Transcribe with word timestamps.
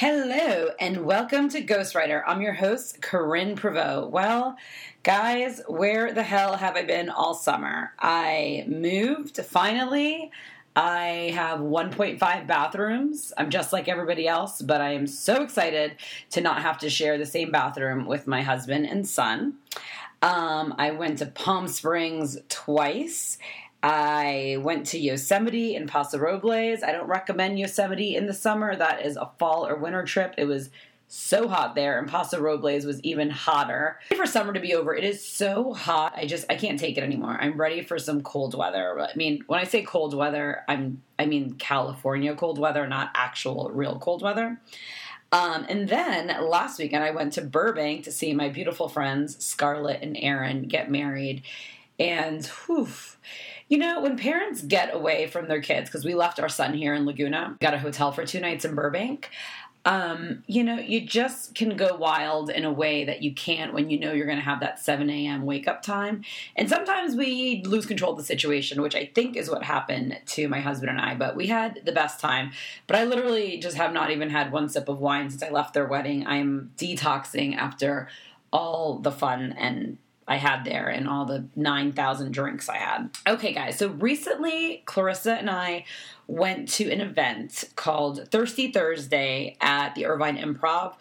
Hello 0.00 0.70
and 0.80 1.04
welcome 1.04 1.50
to 1.50 1.60
Ghostwriter. 1.60 2.22
I'm 2.26 2.40
your 2.40 2.54
host, 2.54 3.02
Corinne 3.02 3.54
Prevost. 3.54 4.08
Well, 4.08 4.56
guys, 5.02 5.60
where 5.68 6.14
the 6.14 6.22
hell 6.22 6.56
have 6.56 6.74
I 6.74 6.84
been 6.84 7.10
all 7.10 7.34
summer? 7.34 7.92
I 7.98 8.64
moved 8.66 9.36
finally. 9.44 10.30
I 10.74 11.32
have 11.34 11.60
1.5 11.60 12.18
bathrooms. 12.46 13.34
I'm 13.36 13.50
just 13.50 13.74
like 13.74 13.88
everybody 13.88 14.26
else, 14.26 14.62
but 14.62 14.80
I 14.80 14.94
am 14.94 15.06
so 15.06 15.42
excited 15.42 15.96
to 16.30 16.40
not 16.40 16.62
have 16.62 16.78
to 16.78 16.88
share 16.88 17.18
the 17.18 17.26
same 17.26 17.50
bathroom 17.50 18.06
with 18.06 18.26
my 18.26 18.40
husband 18.40 18.86
and 18.86 19.06
son. 19.06 19.58
Um, 20.22 20.74
I 20.78 20.92
went 20.92 21.18
to 21.18 21.26
Palm 21.26 21.68
Springs 21.68 22.38
twice 22.48 23.36
I 23.82 24.58
went 24.60 24.86
to 24.88 24.98
Yosemite 24.98 25.74
in 25.74 25.86
Paso 25.86 26.18
Robles. 26.18 26.82
I 26.82 26.92
don't 26.92 27.08
recommend 27.08 27.58
Yosemite 27.58 28.14
in 28.14 28.26
the 28.26 28.34
summer. 28.34 28.76
That 28.76 29.04
is 29.06 29.16
a 29.16 29.30
fall 29.38 29.66
or 29.66 29.76
winter 29.76 30.04
trip. 30.04 30.34
It 30.36 30.44
was 30.44 30.70
so 31.12 31.48
hot 31.48 31.74
there, 31.74 31.98
and 31.98 32.08
Paso 32.08 32.40
Robles 32.40 32.84
was 32.84 33.00
even 33.00 33.30
hotter. 33.30 33.98
For 34.14 34.26
summer 34.26 34.52
to 34.52 34.60
be 34.60 34.74
over, 34.74 34.94
it 34.94 35.02
is 35.02 35.26
so 35.26 35.72
hot. 35.72 36.12
I 36.16 36.24
just 36.24 36.44
I 36.48 36.54
can't 36.54 36.78
take 36.78 36.96
it 36.98 37.02
anymore. 37.02 37.36
I'm 37.40 37.56
ready 37.56 37.82
for 37.82 37.98
some 37.98 38.22
cold 38.22 38.56
weather. 38.56 39.00
I 39.00 39.16
mean, 39.16 39.42
when 39.48 39.58
I 39.58 39.64
say 39.64 39.82
cold 39.82 40.14
weather, 40.14 40.62
I'm 40.68 41.02
I 41.18 41.26
mean 41.26 41.54
California 41.54 42.34
cold 42.36 42.58
weather, 42.58 42.86
not 42.86 43.10
actual 43.14 43.70
real 43.72 43.98
cold 43.98 44.22
weather. 44.22 44.60
Um, 45.32 45.66
and 45.68 45.88
then 45.88 46.28
last 46.48 46.78
weekend, 46.78 47.02
I 47.02 47.12
went 47.12 47.32
to 47.34 47.42
Burbank 47.42 48.04
to 48.04 48.12
see 48.12 48.32
my 48.34 48.48
beautiful 48.48 48.88
friends 48.88 49.44
Scarlett 49.44 50.02
and 50.02 50.16
Aaron 50.16 50.64
get 50.64 50.90
married, 50.90 51.42
and 51.98 52.46
whew, 52.66 52.88
you 53.70 53.78
know, 53.78 54.00
when 54.00 54.18
parents 54.18 54.62
get 54.62 54.92
away 54.92 55.28
from 55.28 55.46
their 55.46 55.62
kids, 55.62 55.88
because 55.88 56.04
we 56.04 56.14
left 56.14 56.40
our 56.40 56.48
son 56.48 56.74
here 56.74 56.92
in 56.92 57.06
Laguna, 57.06 57.56
got 57.60 57.72
a 57.72 57.78
hotel 57.78 58.10
for 58.10 58.26
two 58.26 58.40
nights 58.40 58.64
in 58.64 58.74
Burbank. 58.74 59.30
Um, 59.84 60.42
you 60.48 60.64
know, 60.64 60.76
you 60.76 61.00
just 61.00 61.54
can 61.54 61.76
go 61.76 61.94
wild 61.94 62.50
in 62.50 62.64
a 62.64 62.72
way 62.72 63.04
that 63.04 63.22
you 63.22 63.32
can't 63.32 63.72
when 63.72 63.88
you 63.88 63.98
know 63.98 64.12
you're 64.12 64.26
going 64.26 64.38
to 64.38 64.44
have 64.44 64.60
that 64.60 64.80
7 64.80 65.08
a.m. 65.08 65.46
wake 65.46 65.68
up 65.68 65.82
time. 65.82 66.24
And 66.56 66.68
sometimes 66.68 67.14
we 67.14 67.62
lose 67.64 67.86
control 67.86 68.12
of 68.12 68.18
the 68.18 68.24
situation, 68.24 68.82
which 68.82 68.96
I 68.96 69.06
think 69.14 69.36
is 69.36 69.48
what 69.48 69.62
happened 69.62 70.18
to 70.26 70.48
my 70.48 70.60
husband 70.60 70.90
and 70.90 71.00
I. 71.00 71.14
But 71.14 71.36
we 71.36 71.46
had 71.46 71.80
the 71.84 71.92
best 71.92 72.18
time. 72.18 72.50
But 72.88 72.96
I 72.96 73.04
literally 73.04 73.56
just 73.58 73.76
have 73.76 73.92
not 73.92 74.10
even 74.10 74.30
had 74.30 74.50
one 74.50 74.68
sip 74.68 74.88
of 74.88 74.98
wine 74.98 75.30
since 75.30 75.44
I 75.44 75.50
left 75.50 75.74
their 75.74 75.86
wedding. 75.86 76.26
I'm 76.26 76.72
detoxing 76.76 77.56
after 77.56 78.08
all 78.52 78.98
the 78.98 79.12
fun 79.12 79.54
and 79.56 79.96
I 80.30 80.36
had 80.36 80.64
there 80.64 80.86
and 80.86 81.08
all 81.08 81.24
the 81.24 81.44
9,000 81.56 82.30
drinks 82.30 82.68
I 82.68 82.76
had. 82.76 83.10
Okay, 83.26 83.52
guys, 83.52 83.76
so 83.76 83.88
recently 83.88 84.84
Clarissa 84.86 85.34
and 85.34 85.50
I 85.50 85.84
went 86.28 86.68
to 86.74 86.88
an 86.88 87.00
event 87.00 87.64
called 87.74 88.28
Thirsty 88.30 88.70
Thursday 88.70 89.56
at 89.60 89.96
the 89.96 90.06
Irvine 90.06 90.38
Improv. 90.38 90.94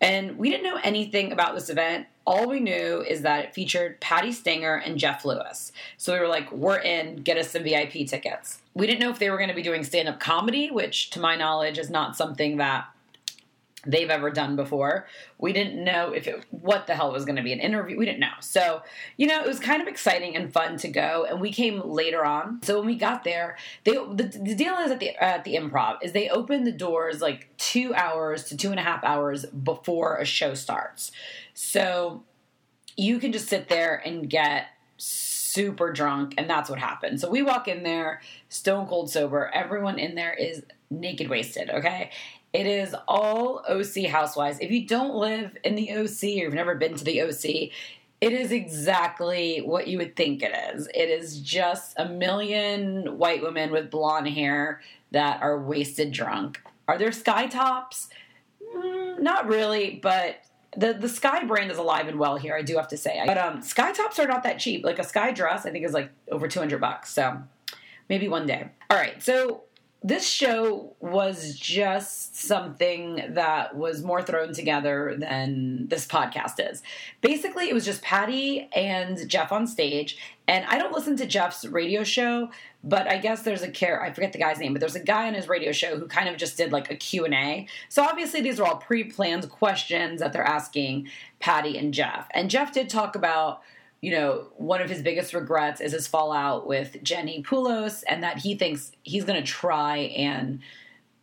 And 0.00 0.38
we 0.38 0.48
didn't 0.48 0.62
know 0.62 0.78
anything 0.84 1.32
about 1.32 1.56
this 1.56 1.70
event. 1.70 2.06
All 2.24 2.48
we 2.48 2.60
knew 2.60 3.02
is 3.02 3.22
that 3.22 3.46
it 3.46 3.54
featured 3.54 4.00
Patti 4.00 4.30
Stanger 4.30 4.76
and 4.76 4.96
Jeff 4.96 5.24
Lewis. 5.24 5.72
So 5.96 6.12
we 6.12 6.20
were 6.20 6.28
like, 6.28 6.52
we're 6.52 6.78
in, 6.78 7.16
get 7.16 7.36
us 7.36 7.50
some 7.50 7.64
VIP 7.64 8.06
tickets. 8.06 8.62
We 8.74 8.86
didn't 8.86 9.00
know 9.00 9.10
if 9.10 9.18
they 9.18 9.30
were 9.30 9.38
going 9.38 9.48
to 9.48 9.56
be 9.56 9.62
doing 9.62 9.82
stand 9.82 10.08
up 10.08 10.20
comedy, 10.20 10.70
which 10.70 11.10
to 11.10 11.20
my 11.20 11.34
knowledge 11.34 11.78
is 11.78 11.90
not 11.90 12.16
something 12.16 12.58
that 12.58 12.86
they've 13.86 14.10
ever 14.10 14.30
done 14.30 14.56
before. 14.56 15.06
We 15.38 15.52
didn't 15.52 15.82
know 15.82 16.12
if 16.12 16.26
it 16.26 16.44
what 16.50 16.86
the 16.86 16.94
hell 16.94 17.12
was 17.12 17.24
going 17.24 17.36
to 17.36 17.42
be 17.42 17.52
an 17.52 17.60
interview. 17.60 17.96
We 17.96 18.06
didn't 18.06 18.20
know. 18.20 18.34
So, 18.40 18.82
you 19.16 19.26
know, 19.26 19.40
it 19.40 19.46
was 19.46 19.60
kind 19.60 19.80
of 19.80 19.88
exciting 19.88 20.36
and 20.36 20.52
fun 20.52 20.76
to 20.78 20.88
go 20.88 21.26
and 21.28 21.40
we 21.40 21.52
came 21.52 21.80
later 21.80 22.24
on. 22.24 22.60
So 22.62 22.78
when 22.78 22.86
we 22.86 22.96
got 22.96 23.24
there, 23.24 23.56
they 23.84 23.92
the, 23.92 24.24
the 24.42 24.54
deal 24.54 24.74
is 24.74 24.90
at 24.90 25.00
the 25.00 25.10
at 25.22 25.44
the 25.44 25.54
improv 25.54 25.98
is 26.02 26.12
they 26.12 26.28
open 26.28 26.64
the 26.64 26.72
doors 26.72 27.20
like 27.20 27.48
2 27.58 27.94
hours 27.94 28.44
to 28.44 28.56
two 28.56 28.70
and 28.70 28.80
a 28.80 28.82
half 28.82 29.04
hours 29.04 29.46
before 29.46 30.16
a 30.16 30.24
show 30.24 30.54
starts. 30.54 31.12
So 31.54 32.24
you 32.96 33.18
can 33.18 33.32
just 33.32 33.48
sit 33.48 33.68
there 33.68 34.02
and 34.04 34.28
get 34.28 34.66
super 34.96 35.92
drunk 35.92 36.34
and 36.36 36.50
that's 36.50 36.68
what 36.68 36.80
happened. 36.80 37.20
So 37.20 37.30
we 37.30 37.42
walk 37.42 37.68
in 37.68 37.84
there 37.84 38.20
stone 38.48 38.86
cold 38.88 39.10
sober. 39.10 39.50
Everyone 39.54 39.98
in 39.98 40.16
there 40.16 40.34
is 40.34 40.64
naked 40.90 41.28
wasted, 41.28 41.70
okay? 41.70 42.10
It 42.52 42.66
is 42.66 42.94
all 43.06 43.62
OC 43.68 44.06
Housewives. 44.06 44.58
If 44.60 44.70
you 44.70 44.86
don't 44.86 45.14
live 45.14 45.56
in 45.64 45.74
the 45.74 45.92
OC 45.92 46.22
or 46.22 46.44
you've 46.44 46.54
never 46.54 46.74
been 46.74 46.94
to 46.94 47.04
the 47.04 47.22
OC, 47.22 47.70
it 48.20 48.32
is 48.32 48.50
exactly 48.50 49.58
what 49.58 49.86
you 49.86 49.98
would 49.98 50.16
think 50.16 50.42
it 50.42 50.52
is. 50.74 50.88
It 50.88 51.08
is 51.08 51.40
just 51.40 51.94
a 51.98 52.08
million 52.08 53.18
white 53.18 53.42
women 53.42 53.70
with 53.70 53.90
blonde 53.90 54.28
hair 54.28 54.80
that 55.12 55.40
are 55.42 55.58
wasted 55.60 56.10
drunk. 56.10 56.60
Are 56.88 56.98
there 56.98 57.12
sky 57.12 57.46
tops? 57.46 58.08
Mm, 58.74 59.20
not 59.20 59.46
really, 59.46 60.00
but 60.02 60.42
the 60.76 60.94
the 60.94 61.08
sky 61.08 61.44
brand 61.44 61.70
is 61.70 61.78
alive 61.78 62.08
and 62.08 62.18
well 62.18 62.36
here. 62.36 62.56
I 62.56 62.62
do 62.62 62.76
have 62.76 62.88
to 62.88 62.96
say, 62.96 63.22
but 63.26 63.38
um, 63.38 63.62
sky 63.62 63.92
tops 63.92 64.18
are 64.18 64.26
not 64.26 64.42
that 64.42 64.58
cheap. 64.58 64.84
Like 64.84 64.98
a 64.98 65.04
sky 65.04 65.30
dress, 65.32 65.64
I 65.64 65.70
think 65.70 65.84
is 65.84 65.92
like 65.92 66.10
over 66.30 66.48
two 66.48 66.58
hundred 66.58 66.80
bucks. 66.80 67.10
So 67.10 67.42
maybe 68.08 68.28
one 68.28 68.46
day. 68.46 68.68
All 68.90 68.96
right, 68.96 69.22
so 69.22 69.62
this 70.02 70.28
show 70.28 70.94
was 71.00 71.58
just 71.58 72.36
something 72.36 73.20
that 73.30 73.74
was 73.74 74.02
more 74.02 74.22
thrown 74.22 74.52
together 74.52 75.16
than 75.18 75.88
this 75.88 76.06
podcast 76.06 76.54
is. 76.58 76.82
Basically, 77.20 77.68
it 77.68 77.74
was 77.74 77.84
just 77.84 78.00
Patti 78.00 78.68
and 78.74 79.28
Jeff 79.28 79.50
on 79.50 79.66
stage. 79.66 80.16
And 80.46 80.64
I 80.66 80.78
don't 80.78 80.92
listen 80.92 81.16
to 81.16 81.26
Jeff's 81.26 81.64
radio 81.64 82.04
show, 82.04 82.50
but 82.84 83.08
I 83.08 83.18
guess 83.18 83.42
there's 83.42 83.62
a 83.62 83.70
care 83.70 84.00
I 84.00 84.12
forget 84.12 84.32
the 84.32 84.38
guy's 84.38 84.58
name, 84.58 84.72
but 84.72 84.80
there's 84.80 84.94
a 84.94 85.02
guy 85.02 85.26
on 85.26 85.34
his 85.34 85.48
radio 85.48 85.72
show 85.72 85.98
who 85.98 86.06
kind 86.06 86.28
of 86.28 86.36
just 86.36 86.56
did 86.56 86.70
like 86.70 86.90
a 86.90 86.96
Q&A. 86.96 87.66
So 87.88 88.02
obviously 88.04 88.40
these 88.40 88.60
are 88.60 88.66
all 88.66 88.76
pre-planned 88.76 89.50
questions 89.50 90.20
that 90.20 90.32
they're 90.32 90.46
asking 90.46 91.08
Patti 91.40 91.76
and 91.76 91.92
Jeff. 91.92 92.28
And 92.30 92.48
Jeff 92.48 92.72
did 92.72 92.88
talk 92.88 93.16
about 93.16 93.62
you 94.00 94.12
know, 94.12 94.46
one 94.56 94.80
of 94.80 94.88
his 94.88 95.02
biggest 95.02 95.34
regrets 95.34 95.80
is 95.80 95.92
his 95.92 96.06
fallout 96.06 96.66
with 96.66 97.02
Jenni 97.02 97.44
Pulos, 97.44 98.04
and 98.08 98.22
that 98.22 98.38
he 98.38 98.54
thinks 98.54 98.92
he's 99.02 99.24
going 99.24 99.40
to 99.40 99.46
try 99.46 99.96
and 99.96 100.60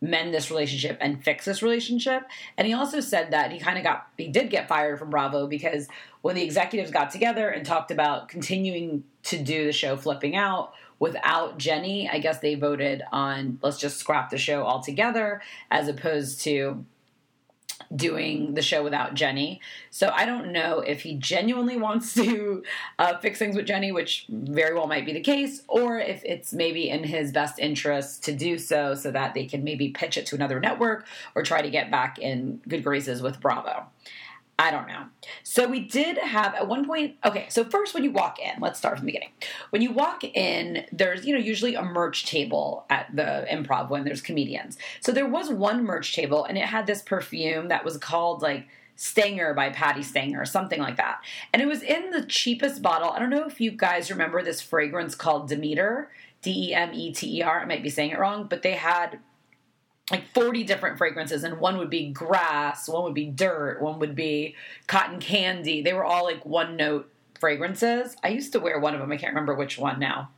mend 0.02 0.34
this 0.34 0.52
relationship 0.52 0.98
and 1.00 1.24
fix 1.24 1.46
this 1.46 1.64
relationship. 1.64 2.24
And 2.58 2.68
he 2.68 2.74
also 2.74 3.00
said 3.00 3.32
that 3.32 3.52
he 3.52 3.60
kind 3.60 3.78
of 3.78 3.84
got, 3.84 4.08
he 4.18 4.28
did 4.28 4.50
get 4.50 4.68
fired 4.68 5.00
from 5.00 5.10
Bravo 5.10 5.48
because 5.48 5.88
when 6.22 6.36
the 6.36 6.44
executives 6.44 6.92
got 6.92 7.12
together 7.12 7.50
and 7.50 7.66
talked 7.66 7.92
about 7.92 8.28
continuing 8.28 9.04
to 9.24 9.42
do 9.42 9.66
the 9.66 9.72
show 9.72 9.96
Flipping 9.96 10.36
Out 10.36 10.74
without 11.00 11.58
Jenni, 11.58 12.10
I 12.12 12.20
guess 12.20 12.40
they 12.40 12.56
voted 12.56 13.04
on 13.12 13.60
let's 13.62 13.80
just 13.80 13.98
scrap 13.98 14.30
the 14.30 14.38
show 14.38 14.64
altogether 14.64 15.42
as 15.72 15.88
opposed 15.88 16.42
to 16.42 16.86
doing 17.96 18.54
the 18.54 18.62
show 18.62 18.84
without 18.84 19.16
Jenni. 19.16 19.60
So 19.90 20.12
I 20.14 20.26
don't 20.26 20.52
know 20.52 20.80
if 20.80 21.02
he 21.02 21.16
genuinely 21.16 21.78
wants 21.86 22.14
to 22.16 22.64
uh, 23.00 23.18
fix 23.18 23.40
things 23.40 23.56
with 23.56 23.68
Jenni, 23.68 23.94
which 23.94 24.26
very 24.30 24.74
well 24.74 24.88
might 24.88 25.06
be 25.06 25.14
the 25.14 25.22
case, 25.22 25.62
or 25.68 26.00
if 26.00 26.24
it's 26.24 26.54
maybe 26.54 26.90
in 26.90 27.04
his 27.04 27.32
best 27.32 27.60
interest 27.60 28.24
to 28.26 28.34
do 28.34 28.58
so 28.58 28.96
so 28.96 29.12
that 29.12 29.34
they 29.34 29.46
can 29.46 29.64
maybe 29.64 29.90
pitch 29.90 30.18
it 30.18 30.26
to 30.28 30.36
another 30.36 30.60
network 30.60 31.06
or 31.36 31.44
try 31.44 31.62
to 31.62 31.70
get 31.70 31.92
back 31.92 32.20
in 32.20 32.62
good 32.68 32.84
graces 32.84 33.22
with 33.22 33.40
Bravo. 33.40 33.86
I 34.58 34.72
don't 34.72 34.88
know. 34.88 35.04
So 35.44 35.68
we 35.68 35.82
did 35.82 36.18
have 36.18 36.56
at 36.56 36.68
one 36.68 36.86
point. 36.86 37.16
Okay, 37.26 37.46
so 37.50 37.66
first 37.66 37.94
when 37.94 38.06
you 38.06 38.12
walk 38.12 38.40
in, 38.40 38.62
let's 38.62 38.80
start 38.80 38.98
from 38.98 39.06
the 39.06 39.12
beginning. 39.12 39.34
When 39.72 39.82
you 39.82 39.92
walk 39.92 40.24
in, 40.24 40.86
there's 40.94 41.26
you 41.26 41.34
know 41.34 41.40
usually 41.40 41.76
a 41.76 41.84
merch 41.84 42.26
table 42.26 42.86
at 42.90 43.14
the 43.14 43.46
improv 43.52 43.90
when 43.90 44.06
there's 44.06 44.22
comedians. 44.22 44.78
So 45.02 45.12
there 45.12 45.28
was 45.28 45.50
one 45.50 45.84
merch 45.84 46.16
table 46.16 46.46
and 46.46 46.58
it 46.58 46.66
had 46.66 46.88
this 46.88 47.02
perfume 47.02 47.68
that 47.68 47.84
was 47.84 47.98
called 47.98 48.42
like 48.42 48.68
Stanger 48.96 49.54
by 49.54 49.72
Patti 49.72 50.04
Stanger 50.04 50.46
something 50.46 50.80
like 50.80 50.96
that. 50.98 51.20
And 51.52 51.62
it 51.62 51.68
was 51.68 51.84
in 51.84 52.12
the 52.12 52.26
cheapest 52.26 52.82
bottle. 52.82 53.10
I 53.10 53.20
don't 53.20 53.30
know 53.30 53.46
if 53.46 53.60
you 53.60 53.72
guys 53.72 54.10
remember 54.10 54.42
this 54.42 54.62
fragrance 54.62 55.16
called 55.16 55.50
Demeter, 55.50 56.10
D 56.42 56.70
E 56.70 56.74
M 56.74 56.94
E 56.94 57.12
T 57.12 57.40
E 57.40 57.42
R. 57.42 57.60
I 57.60 57.66
might 57.66 57.84
be 57.84 57.90
saying 57.90 58.12
it 58.12 58.20
wrong, 58.20 58.48
but 58.50 58.62
they 58.62 58.74
had 58.74 59.20
like 60.12 60.32
40 60.34 60.64
different 60.64 60.98
fragrances 60.98 61.44
and 61.44 61.60
one 61.60 61.78
would 61.78 61.90
be 61.90 62.12
grass 62.12 62.88
one 62.88 63.04
would 63.04 63.16
be 63.16 63.26
dirt 63.26 63.82
one 63.82 64.00
would 64.00 64.16
be 64.16 64.56
cotton 64.88 65.20
candy. 65.20 65.82
They 65.82 65.94
were 65.94 66.06
all 66.06 66.24
like 66.24 66.46
one 66.46 66.76
note 66.76 67.12
fragrances. 67.40 68.16
I 68.24 68.30
used 68.30 68.54
to 68.54 68.60
wear 68.60 68.80
one 68.80 68.94
of 68.94 69.00
them 69.00 69.12
i 69.12 69.18
can't 69.18 69.32
remember 69.34 69.56
which 69.56 69.78
one 69.78 70.00
now. 70.00 70.30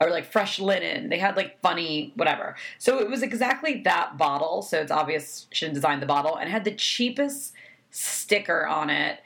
Or 0.00 0.10
like 0.10 0.30
fresh 0.30 0.58
linen. 0.58 1.10
They 1.10 1.18
had 1.18 1.36
like 1.36 1.60
funny 1.60 2.12
whatever. 2.14 2.56
So 2.78 3.00
it 3.00 3.10
was 3.10 3.22
exactly 3.22 3.82
that 3.82 4.16
bottle 4.16 4.62
so 4.62 4.80
it's 4.80 4.92
obvious 4.92 5.46
she 5.50 5.64
didn't 5.64 5.74
design 5.74 6.00
the 6.00 6.06
bottle 6.06 6.36
and 6.36 6.48
had 6.48 6.64
the 6.64 6.74
cheapest 6.74 7.52
sticker 7.90 8.66
on 8.66 8.90
it 8.90 9.20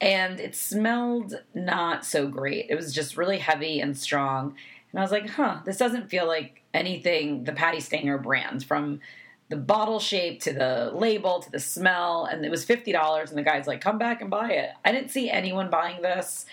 and 0.00 0.40
it 0.40 0.56
smelled 0.56 1.40
not 1.54 2.04
so 2.04 2.26
great. 2.26 2.66
It 2.68 2.74
was 2.74 2.92
just 2.92 3.16
really 3.16 3.38
heavy 3.38 3.80
and 3.80 3.96
strong. 3.96 4.56
And 4.90 4.98
i 4.98 5.02
was 5.02 5.12
like 5.12 5.28
huh 5.28 5.60
this 5.64 5.76
doesn't 5.76 6.10
feel 6.10 6.26
like 6.26 6.62
anything 6.74 7.44
the 7.44 7.52
patti 7.52 7.78
stanger 7.78 8.18
brand 8.18 8.64
from 8.64 9.00
the 9.50 9.56
bottle 9.56 10.00
shape 10.00 10.40
to 10.42 10.52
the 10.52 10.90
label 10.94 11.40
to 11.40 11.50
the 11.50 11.60
smell, 11.60 12.24
and 12.24 12.44
it 12.44 12.50
was 12.50 12.64
fifty 12.64 12.92
dollars. 12.92 13.30
And 13.30 13.38
the 13.38 13.42
guy's 13.42 13.66
like, 13.66 13.80
"Come 13.80 13.98
back 13.98 14.22
and 14.22 14.30
buy 14.30 14.52
it." 14.52 14.70
I 14.84 14.92
didn't 14.92 15.10
see 15.10 15.28
anyone 15.28 15.68
buying 15.68 16.00
this. 16.02 16.46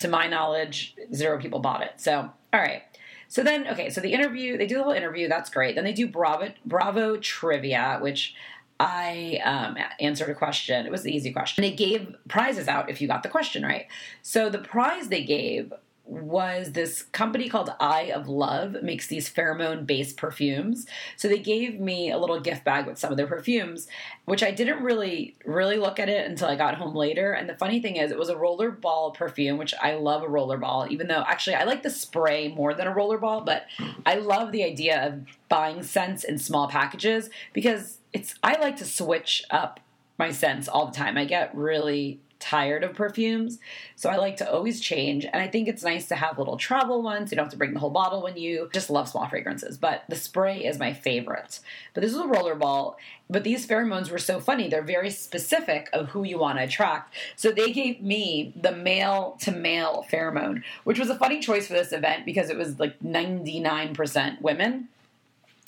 To 0.00 0.08
my 0.08 0.26
knowledge, 0.28 0.94
zero 1.14 1.38
people 1.38 1.58
bought 1.58 1.82
it. 1.82 1.92
So, 1.98 2.30
all 2.52 2.60
right. 2.60 2.82
So 3.28 3.42
then, 3.44 3.68
okay, 3.68 3.90
so 3.90 4.00
the 4.00 4.12
interview, 4.12 4.56
they 4.56 4.66
do 4.66 4.78
the 4.78 4.82
whole 4.82 4.92
interview. 4.92 5.28
That's 5.28 5.50
great. 5.50 5.74
Then 5.74 5.84
they 5.84 5.92
do 5.92 6.08
Bravo, 6.08 6.52
Bravo 6.64 7.18
trivia, 7.18 7.98
which 8.00 8.34
I 8.80 9.40
um, 9.44 9.76
answered 10.00 10.30
a 10.30 10.34
question. 10.34 10.86
It 10.86 10.90
was 10.90 11.04
an 11.04 11.10
easy 11.10 11.32
question. 11.32 11.62
And 11.62 11.70
they 11.70 11.76
gave 11.76 12.16
prizes 12.28 12.66
out 12.66 12.88
if 12.88 13.02
you 13.02 13.06
got 13.06 13.22
the 13.22 13.28
question 13.28 13.62
right. 13.62 13.86
So 14.22 14.48
the 14.48 14.58
prize 14.58 15.08
they 15.08 15.22
gave 15.22 15.72
was 16.04 16.72
this 16.72 17.02
company 17.02 17.48
called 17.48 17.72
Eye 17.78 18.10
of 18.12 18.28
Love 18.28 18.82
makes 18.82 19.06
these 19.06 19.30
pheromone 19.30 19.86
based 19.86 20.16
perfumes. 20.16 20.86
So 21.16 21.28
they 21.28 21.38
gave 21.38 21.78
me 21.78 22.10
a 22.10 22.18
little 22.18 22.40
gift 22.40 22.64
bag 22.64 22.86
with 22.86 22.98
some 22.98 23.10
of 23.10 23.16
their 23.16 23.26
perfumes, 23.26 23.86
which 24.24 24.42
I 24.42 24.50
didn't 24.50 24.82
really 24.82 25.36
really 25.44 25.76
look 25.76 26.00
at 26.00 26.08
it 26.08 26.26
until 26.28 26.48
I 26.48 26.56
got 26.56 26.74
home 26.74 26.94
later. 26.94 27.32
And 27.32 27.48
the 27.48 27.56
funny 27.56 27.80
thing 27.80 27.96
is 27.96 28.10
it 28.10 28.18
was 28.18 28.28
a 28.28 28.34
rollerball 28.34 29.14
perfume, 29.14 29.58
which 29.58 29.74
I 29.80 29.94
love 29.94 30.22
a 30.22 30.26
rollerball, 30.26 30.90
even 30.90 31.06
though 31.06 31.24
actually 31.26 31.54
I 31.54 31.64
like 31.64 31.82
the 31.82 31.90
spray 31.90 32.48
more 32.48 32.74
than 32.74 32.86
a 32.86 32.94
rollerball, 32.94 33.46
but 33.46 33.66
I 34.04 34.16
love 34.16 34.52
the 34.52 34.64
idea 34.64 35.06
of 35.06 35.22
buying 35.48 35.82
scents 35.82 36.24
in 36.24 36.38
small 36.38 36.68
packages 36.68 37.30
because 37.52 37.98
it's 38.12 38.34
I 38.42 38.58
like 38.60 38.76
to 38.78 38.84
switch 38.84 39.44
up 39.50 39.80
my 40.18 40.32
scents 40.32 40.68
all 40.68 40.86
the 40.86 40.96
time. 40.96 41.16
I 41.16 41.24
get 41.24 41.54
really 41.54 42.20
tired 42.40 42.82
of 42.82 42.94
perfumes. 42.94 43.58
So 43.94 44.10
I 44.10 44.16
like 44.16 44.38
to 44.38 44.50
always 44.50 44.80
change. 44.80 45.24
And 45.24 45.36
I 45.36 45.46
think 45.46 45.68
it's 45.68 45.84
nice 45.84 46.08
to 46.08 46.16
have 46.16 46.38
little 46.38 46.56
travel 46.56 47.02
ones. 47.02 47.30
You 47.30 47.36
don't 47.36 47.44
have 47.44 47.52
to 47.52 47.58
bring 47.58 47.74
the 47.74 47.80
whole 47.80 47.90
bottle 47.90 48.22
when 48.22 48.36
you 48.36 48.68
just 48.72 48.90
love 48.90 49.08
small 49.08 49.28
fragrances. 49.28 49.78
But 49.78 50.04
the 50.08 50.16
spray 50.16 50.64
is 50.64 50.78
my 50.78 50.92
favorite. 50.92 51.60
But 51.94 52.00
this 52.00 52.12
is 52.12 52.18
a 52.18 52.24
rollerball. 52.24 52.96
But 53.28 53.44
these 53.44 53.66
pheromones 53.66 54.10
were 54.10 54.18
so 54.18 54.40
funny. 54.40 54.68
They're 54.68 54.82
very 54.82 55.10
specific 55.10 55.88
of 55.92 56.08
who 56.08 56.24
you 56.24 56.38
want 56.38 56.58
to 56.58 56.64
attract. 56.64 57.14
So 57.36 57.52
they 57.52 57.72
gave 57.72 58.02
me 58.02 58.52
the 58.60 58.72
male 58.72 59.36
to 59.42 59.52
male 59.52 60.04
pheromone, 60.10 60.62
which 60.84 60.98
was 60.98 61.10
a 61.10 61.18
funny 61.18 61.38
choice 61.38 61.68
for 61.68 61.74
this 61.74 61.92
event 61.92 62.24
because 62.24 62.50
it 62.50 62.56
was 62.56 62.80
like 62.80 62.98
99% 63.00 64.40
women 64.40 64.88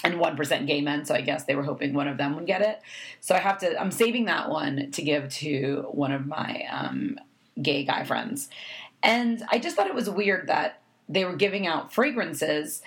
and 0.05 0.15
1% 0.15 0.67
gay 0.67 0.81
men 0.81 1.05
so 1.05 1.15
i 1.15 1.21
guess 1.21 1.45
they 1.45 1.55
were 1.55 1.63
hoping 1.63 1.95
one 1.95 2.09
of 2.09 2.17
them 2.17 2.35
would 2.35 2.47
get 2.47 2.63
it. 2.63 2.81
So 3.21 3.35
i 3.35 3.39
have 3.39 3.59
to 3.59 3.81
i'm 3.81 3.91
saving 3.91 4.27
that 4.27 4.49
one 4.49 4.91
to 4.93 5.03
give 5.03 5.29
to 5.31 5.87
one 5.91 6.13
of 6.13 6.27
my 6.27 6.65
um, 6.71 7.19
gay 7.61 7.85
guy 7.85 8.05
friends. 8.05 8.49
And 9.03 9.43
i 9.51 9.59
just 9.59 9.77
thought 9.77 9.87
it 9.87 9.95
was 9.95 10.09
weird 10.09 10.49
that 10.49 10.83
they 11.09 11.25
were 11.25 11.37
giving 11.37 11.67
out 11.67 11.93
fragrances 11.93 12.83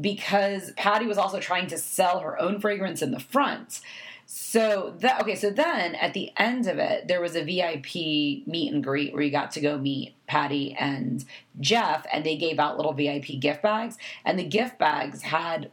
because 0.00 0.72
patti 0.76 1.06
was 1.06 1.18
also 1.18 1.38
trying 1.38 1.66
to 1.68 1.78
sell 1.78 2.20
her 2.20 2.40
own 2.40 2.60
fragrance 2.60 3.02
in 3.02 3.10
the 3.10 3.20
front. 3.20 3.80
So 4.26 4.94
that 5.00 5.20
okay 5.20 5.34
so 5.34 5.50
then 5.50 5.94
at 5.94 6.14
the 6.14 6.30
end 6.38 6.66
of 6.66 6.78
it 6.78 7.06
there 7.06 7.20
was 7.20 7.36
a 7.36 7.44
vip 7.44 7.94
meet 7.94 8.72
and 8.72 8.82
greet 8.82 9.12
where 9.12 9.22
you 9.22 9.30
got 9.30 9.50
to 9.52 9.60
go 9.60 9.76
meet 9.76 10.14
patti 10.26 10.74
and 10.78 11.24
jeff 11.60 12.06
and 12.10 12.24
they 12.24 12.36
gave 12.36 12.58
out 12.58 12.76
little 12.76 12.94
vip 12.94 13.26
gift 13.40 13.62
bags. 13.62 13.98
And 14.24 14.38
the 14.38 14.44
gift 14.44 14.78
bags 14.78 15.22
had 15.22 15.70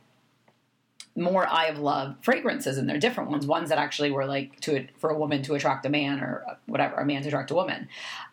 more 1.20 1.48
eye 1.48 1.66
of 1.66 1.80
love 1.80 2.16
fragrances 2.22 2.78
and 2.78 2.90
they're 2.90 2.98
different 2.98 3.30
ones. 3.30 3.46
Ones 3.46 3.70
that 3.70 3.78
actually 3.78 4.12
were 4.12 4.26
like 4.26 4.60
to 4.62 4.88
for 4.98 5.10
a 5.10 5.18
woman 5.18 5.42
to 5.44 5.56
attract 5.56 5.86
a 5.86 5.90
man 5.90 6.20
or 6.20 6.44
whatever 6.66 6.96
a 6.96 7.06
man 7.06 7.22
to 7.22 7.28
attract 7.28 7.52
a 7.52 7.56
woman. 7.56 7.88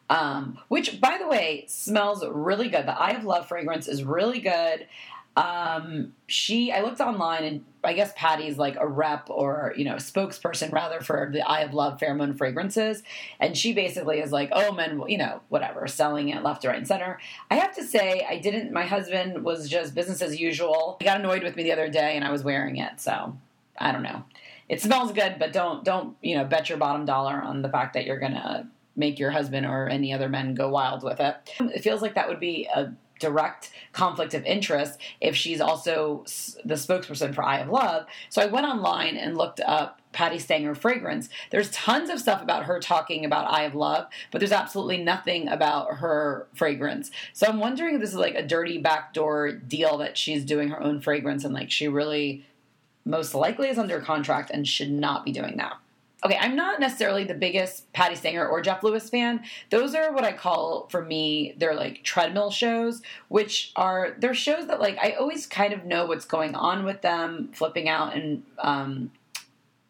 Um, 0.09 0.59
which 0.69 1.01
by 1.01 1.19
the 1.19 1.27
way 1.27 1.65
smells 1.69 2.25
really 2.25 2.69
good. 2.69 2.87
The 2.87 2.99
eye 2.99 3.11
of 3.11 3.25
love 3.25 3.49
fragrance 3.49 3.89
is 3.89 4.05
really 4.05 4.41
good 4.41 4.87
um, 5.37 6.15
she 6.27 6.73
I 6.73 6.81
looked 6.81 7.01
online 7.01 7.45
and 7.45 7.65
I 7.85 7.93
guess 7.93 8.13
Patti's 8.15 8.57
like 8.57 8.77
a 8.81 8.87
rep 8.87 9.29
or 9.29 9.75
you 9.77 9.85
know 9.85 9.97
spokesperson 9.97 10.73
rather 10.73 11.01
for 11.01 11.29
the 11.31 11.43
Eye 11.43 11.61
of 11.61 11.75
Love 11.75 12.01
pheromone 12.01 12.37
fragrances, 12.39 13.03
and 13.39 13.57
she 13.57 13.75
basically 13.75 14.21
is 14.21 14.33
like, 14.33 14.49
oh 14.53 14.73
man, 14.73 15.03
you 15.09 15.19
know 15.19 15.43
whatever, 15.51 15.87
selling 15.87 16.31
it 16.31 16.43
left, 16.43 16.63
to 16.63 16.69
right, 16.69 16.79
and 16.79 16.89
center. 16.89 17.21
I 17.51 17.57
have 17.57 17.75
to 17.77 17.85
say 17.85 18.27
I 18.29 18.39
didn't. 18.39 18.73
My 18.73 18.87
husband 18.87 19.45
was 19.45 19.69
just 19.69 19.95
business 19.95 20.23
as 20.23 20.41
usual. 20.41 20.97
He 21.01 21.05
got 21.05 21.21
annoyed 21.21 21.43
with 21.43 21.55
me 21.55 21.65
the 21.65 21.73
other 21.73 21.91
day, 21.91 22.17
and 22.17 22.25
I 22.25 22.33
was 22.33 22.43
wearing 22.43 22.77
it, 22.77 22.99
so 22.99 23.37
I 23.79 23.93
don't 23.93 24.03
know. 24.03 24.25
It 24.71 24.81
smells 24.81 25.13
good, 25.13 25.37
but 25.39 25.53
don't 25.53 25.85
don't 25.85 26.17
you 26.23 26.37
know 26.37 26.45
bet 26.45 26.71
your 26.71 26.79
bottom 26.79 27.05
dollar 27.05 27.43
on 27.43 27.61
the 27.61 27.69
fact 27.69 27.93
that 27.93 28.07
you're 28.07 28.19
gonna 28.19 28.71
make 28.97 29.19
your 29.19 29.31
husband 29.31 29.67
or 29.67 29.89
any 29.89 30.15
other 30.15 30.31
men 30.31 30.55
go 30.55 30.71
wild 30.71 31.03
with 31.03 31.21
it. 31.21 31.37
It 31.61 31.83
feels 31.83 32.01
like 32.01 32.15
that 32.15 32.29
would 32.29 32.41
be 32.41 32.67
a 32.75 32.95
direct 33.19 33.71
conflict 33.93 34.35
of 34.35 34.45
interest 34.45 35.01
if 35.21 35.35
she's 35.35 35.61
also 35.61 36.25
the 36.65 36.75
spokesperson 36.75 37.35
for 37.35 37.43
Eye 37.43 37.59
of 37.59 37.69
Love. 37.69 38.07
So 38.29 38.43
I 38.43 38.47
went 38.47 38.67
online 38.67 39.17
and 39.17 39.37
looked 39.37 39.61
up 39.61 40.01
Patti 40.13 40.39
Stanger 40.39 40.75
fragrance. 40.75 41.29
There's 41.51 41.71
tons 41.71 42.09
of 42.09 42.19
stuff 42.19 42.43
about 42.43 42.65
her 42.65 42.81
talking 42.81 43.25
about 43.25 43.53
Eye 43.53 43.65
of 43.65 43.75
Love, 43.75 44.07
but 44.31 44.39
there's 44.39 44.53
absolutely 44.53 44.99
nothing 44.99 45.49
about 45.49 45.97
her 45.97 46.47
fragrance. 46.55 47.11
So 47.33 47.47
I'm 47.47 47.61
wondering 47.61 47.97
if 47.97 48.01
this 48.01 48.11
is 48.11 48.17
like 48.17 48.35
a 48.35 48.47
dirty 48.47 48.79
backdoor 48.79 49.53
deal 49.53 49.99
that 49.99 50.17
she's 50.17 50.45
doing 50.45 50.69
her 50.71 50.83
own 50.83 51.01
fragrance 51.01 51.45
and 51.45 51.53
like 51.53 51.71
she 51.71 51.89
really 51.89 52.47
most 53.05 53.35
likely 53.35 53.69
is 53.69 53.79
under 53.79 54.01
contract 54.01 54.51
and 54.51 54.67
should 54.67 54.91
not 54.91 55.25
be 55.25 55.33
doing 55.33 55.57
that 55.59 55.77
okay, 56.25 56.39
I'm 56.41 56.57
not 56.57 56.81
necessarily 56.81 57.25
the 57.25 57.35
biggest 57.35 57.93
Patti 57.93 58.15
Stanger 58.15 58.47
or 58.47 58.61
Jeff 58.61 58.83
Lewis 58.83 59.11
fan. 59.11 59.43
Those 59.71 59.95
are 59.95 60.13
what 60.13 60.25
I 60.25 60.33
call 60.33 60.89
for 60.91 61.05
me, 61.05 61.55
they're 61.59 61.75
like 61.75 62.03
treadmill 62.03 62.51
shows, 62.51 63.03
which 63.29 63.73
are 63.77 64.17
they're 64.19 64.35
shows 64.35 64.67
that 64.69 64.81
like 64.81 64.99
I 64.99 65.13
always 65.13 65.47
kind 65.47 65.73
of 65.73 65.85
know 65.85 66.07
what's 66.07 66.25
going 66.25 66.55
on 66.55 66.85
with 66.85 67.03
them, 67.03 67.51
flipping 67.53 67.89
out 67.89 68.15
and 68.17 68.43
um, 68.59 69.11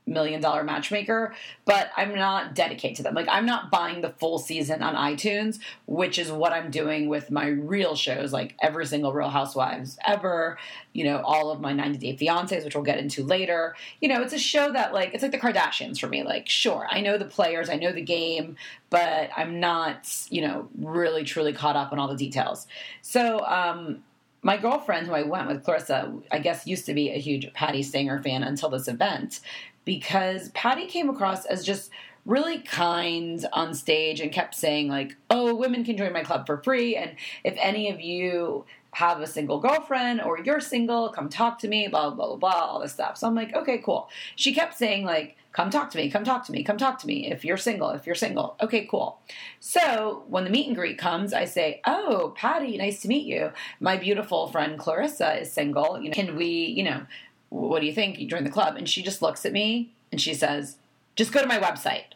million 0.06 0.40
dollar 0.40 0.62
matchmaker, 0.62 1.34
but 1.64 1.90
I'm 1.96 2.14
not 2.14 2.54
dedicated 2.54 2.96
to 2.98 3.02
them. 3.02 3.14
Like 3.14 3.28
I'm 3.28 3.46
not 3.46 3.70
buying 3.70 4.00
the 4.00 4.10
full 4.10 4.38
season 4.38 4.82
on 4.82 4.94
iTunes, 4.94 5.58
which 5.86 6.18
is 6.18 6.30
what 6.30 6.52
I'm 6.52 6.70
doing 6.70 7.08
with 7.08 7.30
my 7.30 7.48
real 7.48 7.96
shows, 7.96 8.32
like 8.32 8.54
every 8.62 8.86
single 8.86 9.12
Real 9.12 9.28
Housewives 9.28 9.98
ever, 10.06 10.58
you 10.92 11.04
know, 11.04 11.20
all 11.22 11.50
of 11.50 11.60
my 11.60 11.72
90 11.72 11.98
Day 11.98 12.16
Fiancés, 12.16 12.64
which 12.64 12.74
we'll 12.74 12.84
get 12.84 12.98
into 12.98 13.24
later. 13.24 13.74
You 14.00 14.08
know, 14.08 14.22
it's 14.22 14.32
a 14.32 14.38
show 14.38 14.72
that 14.72 14.94
like 14.94 15.12
it's 15.12 15.22
like 15.22 15.32
the 15.32 15.38
Kardashians 15.38 15.98
for 15.98 16.08
me. 16.08 16.22
Like, 16.22 16.48
sure, 16.48 16.86
I 16.90 17.00
know 17.00 17.18
the 17.18 17.24
players, 17.24 17.68
I 17.68 17.76
know 17.76 17.92
the 17.92 18.02
game, 18.02 18.56
but 18.90 19.30
I'm 19.36 19.58
not, 19.58 20.08
you 20.30 20.42
know, 20.42 20.68
really 20.78 21.24
truly 21.24 21.52
caught 21.52 21.76
up 21.76 21.92
on 21.92 21.98
all 21.98 22.08
the 22.08 22.16
details. 22.16 22.66
So, 23.02 23.44
um, 23.44 24.04
my 24.46 24.56
girlfriend 24.56 25.08
who 25.08 25.12
I 25.12 25.24
went 25.24 25.48
with, 25.48 25.64
Clarissa, 25.64 26.14
I 26.30 26.38
guess 26.38 26.68
used 26.68 26.86
to 26.86 26.94
be 26.94 27.10
a 27.10 27.18
huge 27.18 27.52
Patti 27.52 27.82
Stanger 27.82 28.22
fan 28.22 28.44
until 28.44 28.68
this 28.68 28.86
event 28.86 29.40
because 29.84 30.50
Patti 30.50 30.86
came 30.86 31.10
across 31.10 31.44
as 31.46 31.64
just 31.64 31.90
really 32.24 32.60
kind 32.60 33.44
on 33.52 33.74
stage 33.74 34.20
and 34.20 34.30
kept 34.30 34.54
saying 34.54 34.86
like, 34.86 35.16
"Oh, 35.30 35.52
women 35.52 35.82
can 35.84 35.96
join 35.96 36.12
my 36.12 36.22
club 36.22 36.46
for 36.46 36.58
free 36.58 36.94
and 36.94 37.16
if 37.42 37.56
any 37.58 37.90
of 37.90 38.00
you 38.00 38.64
have 38.92 39.20
a 39.20 39.26
single 39.26 39.58
girlfriend 39.58 40.20
or 40.22 40.38
you're 40.38 40.60
single, 40.60 41.08
come 41.08 41.28
talk 41.28 41.58
to 41.58 41.68
me, 41.68 41.88
blah 41.88 42.10
blah 42.10 42.26
blah 42.28 42.36
blah, 42.36 42.66
all 42.66 42.80
this 42.80 42.92
stuff." 42.92 43.18
So 43.18 43.26
I'm 43.26 43.34
like, 43.34 43.52
"Okay, 43.52 43.78
cool." 43.78 44.08
She 44.36 44.54
kept 44.54 44.78
saying 44.78 45.04
like, 45.04 45.36
come 45.56 45.70
talk 45.70 45.88
to 45.90 45.96
me, 45.96 46.10
come 46.10 46.22
talk 46.22 46.44
to 46.44 46.52
me, 46.52 46.62
come 46.62 46.76
talk 46.76 46.98
to 46.98 47.06
me 47.06 47.30
if 47.32 47.42
you're 47.42 47.56
single, 47.56 47.90
if 47.90 48.04
you're 48.04 48.14
single. 48.14 48.56
Okay, 48.60 48.84
cool. 48.84 49.18
So 49.58 50.24
when 50.28 50.44
the 50.44 50.50
meet 50.50 50.66
and 50.66 50.76
greet 50.76 50.98
comes, 50.98 51.32
I 51.32 51.46
say, 51.46 51.80
Oh, 51.86 52.34
Patti, 52.36 52.76
nice 52.76 53.00
to 53.00 53.08
meet 53.08 53.26
you. 53.26 53.52
My 53.80 53.96
beautiful 53.96 54.48
friend 54.48 54.78
Clarissa 54.78 55.40
is 55.40 55.50
single. 55.50 55.98
You 55.98 56.10
know, 56.10 56.14
can 56.14 56.36
we, 56.36 56.46
you 56.46 56.84
know, 56.84 57.06
what 57.48 57.80
do 57.80 57.86
you 57.86 57.94
think? 57.94 58.18
You 58.18 58.28
join 58.28 58.44
the 58.44 58.50
club. 58.50 58.76
And 58.76 58.86
she 58.86 59.02
just 59.02 59.22
looks 59.22 59.46
at 59.46 59.52
me 59.52 59.94
and 60.12 60.20
she 60.20 60.34
says, 60.34 60.76
Just 61.16 61.32
go 61.32 61.40
to 61.40 61.48
my 61.48 61.58
website 61.58 62.15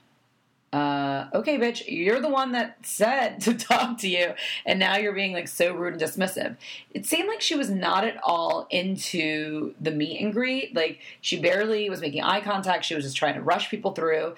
uh, 0.72 1.26
okay, 1.34 1.58
bitch, 1.58 1.82
you're 1.88 2.20
the 2.20 2.28
one 2.28 2.52
that 2.52 2.78
said 2.86 3.40
to 3.40 3.54
talk 3.54 3.98
to 3.98 4.08
you, 4.08 4.34
and 4.64 4.78
now 4.78 4.96
you're 4.96 5.12
being 5.12 5.32
like 5.32 5.48
so 5.48 5.74
rude 5.74 5.94
and 5.94 6.02
dismissive. 6.02 6.56
It 6.92 7.06
seemed 7.06 7.28
like 7.28 7.40
she 7.40 7.56
was 7.56 7.70
not 7.70 8.04
at 8.04 8.18
all 8.22 8.66
into 8.70 9.74
the 9.80 9.90
meet 9.90 10.20
and 10.20 10.32
greet. 10.32 10.74
Like, 10.74 11.00
she 11.20 11.40
barely 11.40 11.90
was 11.90 12.00
making 12.00 12.22
eye 12.22 12.40
contact. 12.40 12.84
She 12.84 12.94
was 12.94 13.04
just 13.04 13.16
trying 13.16 13.34
to 13.34 13.42
rush 13.42 13.68
people 13.68 13.92
through. 13.92 14.34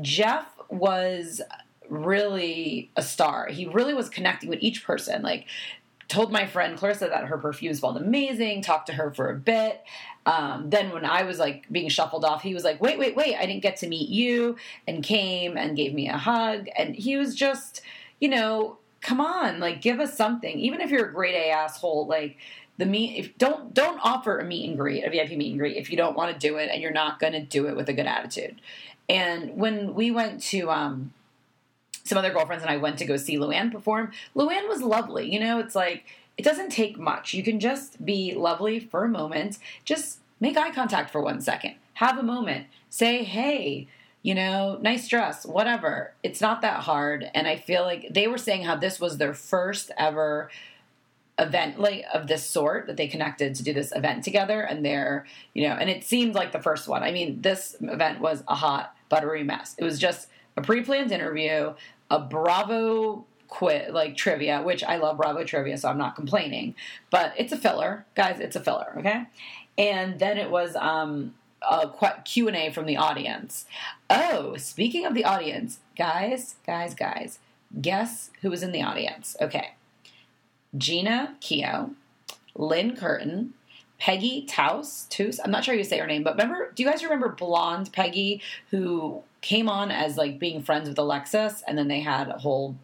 Jeff 0.00 0.46
was 0.68 1.40
really 1.88 2.90
a 2.96 3.02
star. 3.02 3.46
He 3.46 3.66
really 3.66 3.94
was 3.94 4.08
connecting 4.08 4.50
with 4.50 4.58
each 4.60 4.84
person. 4.84 5.22
Like, 5.22 5.46
told 6.08 6.30
my 6.30 6.46
friend 6.46 6.78
Clarissa 6.78 7.08
that 7.08 7.24
her 7.24 7.38
perfume 7.38 7.74
smelled 7.74 7.96
amazing, 7.96 8.62
talked 8.62 8.86
to 8.86 8.92
her 8.92 9.12
for 9.12 9.30
a 9.30 9.34
bit. 9.34 9.82
Um, 10.24 10.70
then 10.70 10.90
when 10.90 11.04
I 11.04 11.22
was 11.22 11.38
like 11.38 11.66
being 11.70 11.88
shuffled 11.88 12.24
off, 12.24 12.42
he 12.42 12.54
was 12.54 12.64
like, 12.64 12.80
wait, 12.80 12.98
wait, 12.98 13.16
wait, 13.16 13.36
I 13.36 13.46
didn't 13.46 13.62
get 13.62 13.76
to 13.78 13.88
meet 13.88 14.08
you 14.08 14.56
and 14.86 15.02
came 15.02 15.56
and 15.56 15.76
gave 15.76 15.94
me 15.94 16.08
a 16.08 16.16
hug. 16.16 16.68
And 16.76 16.94
he 16.94 17.16
was 17.16 17.34
just, 17.34 17.80
you 18.20 18.28
know, 18.28 18.78
come 19.00 19.20
on, 19.20 19.60
like 19.60 19.80
give 19.80 20.00
us 20.00 20.16
something. 20.16 20.58
Even 20.58 20.80
if 20.80 20.90
you're 20.90 21.08
a 21.08 21.12
great 21.12 21.34
A 21.34 21.50
asshole, 21.50 22.06
like 22.06 22.36
the 22.78 22.86
meet 22.86 23.16
if 23.16 23.38
don't 23.38 23.72
don't 23.72 24.00
offer 24.02 24.38
a 24.38 24.44
meet 24.44 24.68
and 24.68 24.76
greet, 24.76 25.04
a 25.04 25.10
VIP 25.10 25.30
meet 25.30 25.50
and 25.50 25.58
greet 25.58 25.76
if 25.76 25.90
you 25.90 25.96
don't 25.96 26.16
want 26.16 26.32
to 26.32 26.38
do 26.38 26.56
it 26.56 26.70
and 26.70 26.82
you're 26.82 26.92
not 26.92 27.18
gonna 27.18 27.42
do 27.42 27.66
it 27.68 27.76
with 27.76 27.88
a 27.88 27.92
good 27.92 28.06
attitude. 28.06 28.60
And 29.08 29.56
when 29.56 29.94
we 29.94 30.10
went 30.10 30.42
to 30.44 30.70
um 30.70 31.12
some 32.06 32.18
other 32.18 32.32
girlfriends 32.32 32.62
and 32.62 32.70
I 32.70 32.76
went 32.76 32.98
to 32.98 33.04
go 33.04 33.16
see 33.16 33.36
Luann 33.36 33.72
perform. 33.72 34.12
Luann 34.34 34.68
was 34.68 34.82
lovely. 34.82 35.32
You 35.32 35.40
know, 35.40 35.58
it's 35.58 35.74
like 35.74 36.04
it 36.36 36.44
doesn't 36.44 36.70
take 36.70 36.98
much. 36.98 37.34
You 37.34 37.42
can 37.42 37.60
just 37.60 38.04
be 38.04 38.34
lovely 38.34 38.78
for 38.80 39.04
a 39.04 39.08
moment. 39.08 39.58
Just 39.84 40.20
make 40.40 40.56
eye 40.56 40.70
contact 40.70 41.10
for 41.10 41.20
one 41.20 41.40
second. 41.40 41.74
Have 41.94 42.18
a 42.18 42.22
moment. 42.22 42.66
Say, 42.90 43.24
hey, 43.24 43.88
you 44.22 44.34
know, 44.34 44.78
nice 44.82 45.08
dress, 45.08 45.46
whatever. 45.46 46.12
It's 46.22 46.40
not 46.40 46.60
that 46.62 46.80
hard. 46.80 47.30
And 47.34 47.46
I 47.46 47.56
feel 47.56 47.82
like 47.82 48.08
they 48.10 48.26
were 48.26 48.38
saying 48.38 48.64
how 48.64 48.76
this 48.76 49.00
was 49.00 49.18
their 49.18 49.34
first 49.34 49.90
ever 49.96 50.50
event 51.38 51.78
like 51.78 52.04
of 52.14 52.26
this 52.26 52.48
sort 52.48 52.86
that 52.86 52.96
they 52.96 53.06
connected 53.06 53.54
to 53.54 53.62
do 53.62 53.72
this 53.72 53.92
event 53.94 54.24
together 54.24 54.62
and 54.62 54.84
they're 54.84 55.26
you 55.52 55.68
know 55.68 55.74
and 55.74 55.90
it 55.90 56.02
seemed 56.02 56.34
like 56.34 56.50
the 56.52 56.62
first 56.62 56.88
one 56.88 57.02
i 57.02 57.12
mean 57.12 57.42
this 57.42 57.76
event 57.82 58.20
was 58.20 58.42
a 58.48 58.54
hot 58.54 58.96
buttery 59.10 59.44
mess 59.44 59.74
it 59.76 59.84
was 59.84 59.98
just 59.98 60.28
a 60.56 60.62
pre-planned 60.62 61.12
interview 61.12 61.72
a 62.10 62.18
bravo 62.18 63.24
quit 63.48 63.92
like 63.92 64.16
trivia 64.16 64.62
which 64.62 64.82
i 64.84 64.96
love 64.96 65.16
bravo 65.16 65.44
trivia 65.44 65.76
so 65.76 65.88
i'm 65.88 65.98
not 65.98 66.16
complaining 66.16 66.74
but 67.10 67.32
it's 67.38 67.52
a 67.52 67.56
filler. 67.56 68.04
Guys 68.14 68.40
it's 68.40 68.56
a 68.56 68.60
filler 68.60 68.94
okay? 68.98 69.24
And 69.78 70.18
then 70.18 70.38
it 70.38 70.50
was 70.50 70.74
um 70.76 71.34
a 71.62 71.90
q&a 72.24 72.70
from 72.70 72.86
the 72.86 72.96
audience. 72.96 73.66
Oh 74.10 74.56
speaking 74.56 75.04
of 75.04 75.14
the 75.14 75.24
audience 75.24 75.78
guys 75.96 76.56
guys 76.66 76.94
guys 76.94 77.38
guess 77.80 78.30
who 78.42 78.50
was 78.50 78.62
in 78.62 78.72
the 78.72 78.82
audience? 78.82 79.36
Okay. 79.40 79.74
Jeana 80.76 81.38
Keough, 81.40 81.94
Lynne 82.54 82.96
Curtin, 82.96 83.54
Peggy 83.98 84.44
Taus, 84.46 85.06
Taus. 85.08 85.40
I'm 85.42 85.50
not 85.50 85.64
sure 85.64 85.74
how 85.74 85.78
you 85.78 85.84
say 85.84 85.98
her 85.98 86.06
name, 86.06 86.22
but 86.22 86.34
remember, 86.34 86.70
do 86.74 86.82
you 86.82 86.88
guys 86.88 87.02
remember 87.02 87.30
blonde 87.30 87.92
Peggy 87.92 88.42
who 88.70 89.22
came 89.46 89.68
on 89.68 89.92
as 89.92 90.16
like 90.16 90.40
being 90.40 90.60
friends 90.60 90.88
with 90.88 90.98
Alexis 90.98 91.62
and 91.68 91.78
then 91.78 91.86
they 91.86 92.00
had 92.00 92.28
a 92.28 92.38
whole 92.38 92.76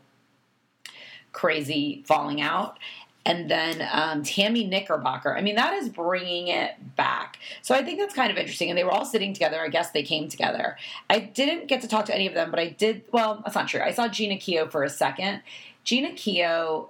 crazy 1.33 2.05
falling 2.07 2.41
out? 2.41 2.79
And 3.25 3.51
then 3.51 3.89
um, 3.93 4.23
Tammy 4.23 4.65
Knickerbocker. 4.65 5.37
I 5.37 5.41
mean, 5.43 5.57
that 5.57 5.75
is 5.75 5.89
bringing 5.89 6.49
it 6.49 6.75
back. 6.97 7.39
So 7.63 7.75
I 7.75 7.85
think 7.85 7.99
that's 7.99 8.15
kind 8.15 8.31
of 8.31 8.37
interesting. 8.37 8.69
And 8.69 8.79
they 8.79 8.85
were 8.85 8.93
all 8.93 9.05
sitting 9.05 9.33
together. 9.33 9.61
I 9.61 9.69
guess 9.69 9.91
they 9.91 10.03
came 10.05 10.29
together. 10.29 10.77
I 11.11 11.19
didn't 11.19 11.67
get 11.67 11.83
to 11.83 11.89
talk 11.89 12.07
to 12.07 12.15
any 12.15 12.27
of 12.27 12.35
them, 12.35 12.51
but 12.51 12.61
I 12.61 12.69
did. 12.69 13.03
Well, 13.13 13.41
that's 13.45 13.55
not 13.57 13.69
true. 13.69 13.81
I 13.81 13.93
saw 13.93 14.09
Jeana 14.09 14.39
Keough 14.39 14.71
for 14.71 14.85
a 14.85 14.91
second. 14.91 15.43
Jeana 15.85 16.13
Keough 16.15 16.89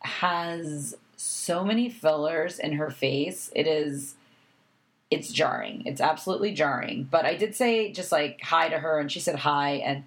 has 0.00 0.96
so 1.16 1.64
many 1.64 1.88
fillers 1.88 2.58
in 2.58 2.72
her 2.72 2.90
face. 2.90 3.50
It 3.54 3.66
is 3.68 4.14
it's 5.12 5.32
jarring. 5.32 5.82
It's 5.86 6.00
absolutely 6.00 6.52
jarring. 6.52 7.08
But 7.10 7.24
I 7.24 7.34
did 7.34 7.54
say 7.54 7.92
just 7.92 8.12
like 8.12 8.40
hi 8.42 8.68
to 8.68 8.78
her 8.78 8.98
and 8.98 9.10
she 9.10 9.20
said 9.20 9.36
hi 9.36 9.72
and 9.72 10.04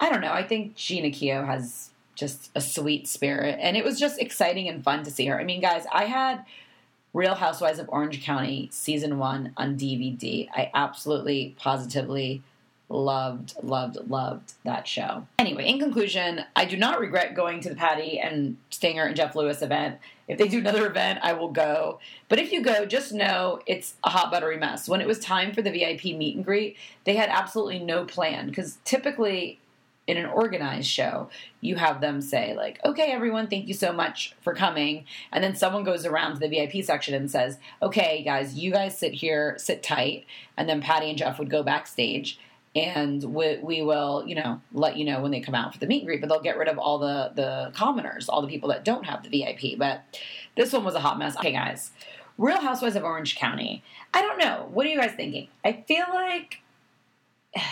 I 0.00 0.10
don't 0.10 0.20
know. 0.20 0.32
I 0.32 0.42
think 0.42 0.76
Jeana 0.76 1.10
Keough 1.10 1.46
has 1.46 1.90
just 2.14 2.50
a 2.54 2.60
sweet 2.60 3.08
spirit 3.08 3.58
and 3.60 3.76
it 3.76 3.84
was 3.84 3.98
just 3.98 4.20
exciting 4.20 4.68
and 4.68 4.84
fun 4.84 5.04
to 5.04 5.10
see 5.10 5.26
her. 5.26 5.40
I 5.40 5.44
mean, 5.44 5.60
guys, 5.60 5.84
I 5.92 6.04
had 6.04 6.44
Real 7.14 7.34
Housewives 7.34 7.78
of 7.78 7.88
Orange 7.90 8.22
County 8.24 8.68
season 8.72 9.18
1 9.18 9.52
on 9.56 9.78
DVD. 9.78 10.48
I 10.54 10.70
absolutely 10.74 11.54
positively 11.58 12.42
loved, 12.88 13.54
loved, 13.62 13.96
loved 14.08 14.52
that 14.64 14.86
show. 14.86 15.26
Anyway, 15.38 15.66
in 15.66 15.78
conclusion, 15.78 16.44
I 16.54 16.64
do 16.64 16.76
not 16.76 17.00
regret 17.00 17.34
going 17.34 17.60
to 17.60 17.68
the 17.68 17.74
Patti 17.74 18.18
and 18.18 18.56
Stanger 18.70 19.04
and 19.04 19.16
Jeff 19.16 19.34
Lewis 19.34 19.62
event. 19.62 19.98
If 20.32 20.38
they 20.38 20.48
do 20.48 20.58
another 20.58 20.86
event, 20.86 21.20
I 21.22 21.32
will 21.32 21.50
go. 21.50 21.98
But 22.28 22.38
if 22.38 22.52
you 22.52 22.62
go, 22.62 22.86
just 22.86 23.12
know 23.12 23.60
it's 23.66 23.94
a 24.04 24.10
hot 24.10 24.30
buttery 24.30 24.56
mess. 24.56 24.88
When 24.88 25.00
it 25.00 25.06
was 25.06 25.18
time 25.18 25.52
for 25.52 25.62
the 25.62 25.70
VIP 25.70 26.16
meet 26.16 26.36
and 26.36 26.44
greet, 26.44 26.76
they 27.04 27.16
had 27.16 27.28
absolutely 27.28 27.78
no 27.78 28.04
plan 28.04 28.46
because 28.48 28.78
typically 28.84 29.60
in 30.06 30.16
an 30.16 30.26
organized 30.26 30.88
show, 30.88 31.28
you 31.60 31.76
have 31.76 32.00
them 32.00 32.20
say, 32.20 32.54
like, 32.54 32.80
okay, 32.84 33.12
everyone, 33.12 33.46
thank 33.46 33.68
you 33.68 33.74
so 33.74 33.92
much 33.92 34.34
for 34.40 34.52
coming. 34.52 35.04
And 35.30 35.44
then 35.44 35.54
someone 35.54 35.84
goes 35.84 36.04
around 36.04 36.34
to 36.34 36.40
the 36.40 36.48
VIP 36.48 36.84
section 36.84 37.14
and 37.14 37.30
says, 37.30 37.58
okay, 37.80 38.22
guys, 38.24 38.56
you 38.56 38.72
guys 38.72 38.98
sit 38.98 39.14
here, 39.14 39.54
sit 39.58 39.82
tight. 39.82 40.26
And 40.56 40.68
then 40.68 40.80
Patti 40.80 41.08
and 41.08 41.18
Jeff 41.18 41.38
would 41.38 41.50
go 41.50 41.62
backstage 41.62 42.38
and 42.74 43.22
we, 43.22 43.58
we 43.58 43.82
will, 43.82 44.24
you 44.26 44.34
know, 44.34 44.60
let 44.72 44.96
you 44.96 45.04
know 45.04 45.20
when 45.20 45.30
they 45.30 45.40
come 45.40 45.54
out 45.54 45.74
for 45.74 45.78
the 45.78 45.86
meet 45.86 45.98
and 45.98 46.06
greet. 46.06 46.20
But 46.20 46.30
they'll 46.30 46.40
get 46.40 46.56
rid 46.56 46.68
of 46.68 46.78
all 46.78 46.98
the 46.98 47.32
the 47.34 47.70
commoners, 47.74 48.28
all 48.28 48.40
the 48.40 48.48
people 48.48 48.70
that 48.70 48.84
don't 48.84 49.04
have 49.04 49.22
the 49.22 49.28
VIP. 49.28 49.78
But 49.78 50.02
this 50.56 50.72
one 50.72 50.84
was 50.84 50.94
a 50.94 51.00
hot 51.00 51.18
mess. 51.18 51.36
Okay, 51.36 51.52
guys, 51.52 51.90
Real 52.38 52.60
Housewives 52.60 52.96
of 52.96 53.04
Orange 53.04 53.36
County. 53.36 53.82
I 54.14 54.22
don't 54.22 54.38
know. 54.38 54.68
What 54.72 54.86
are 54.86 54.88
you 54.88 54.98
guys 54.98 55.12
thinking? 55.12 55.48
I 55.64 55.84
feel 55.86 56.06
like 56.12 56.62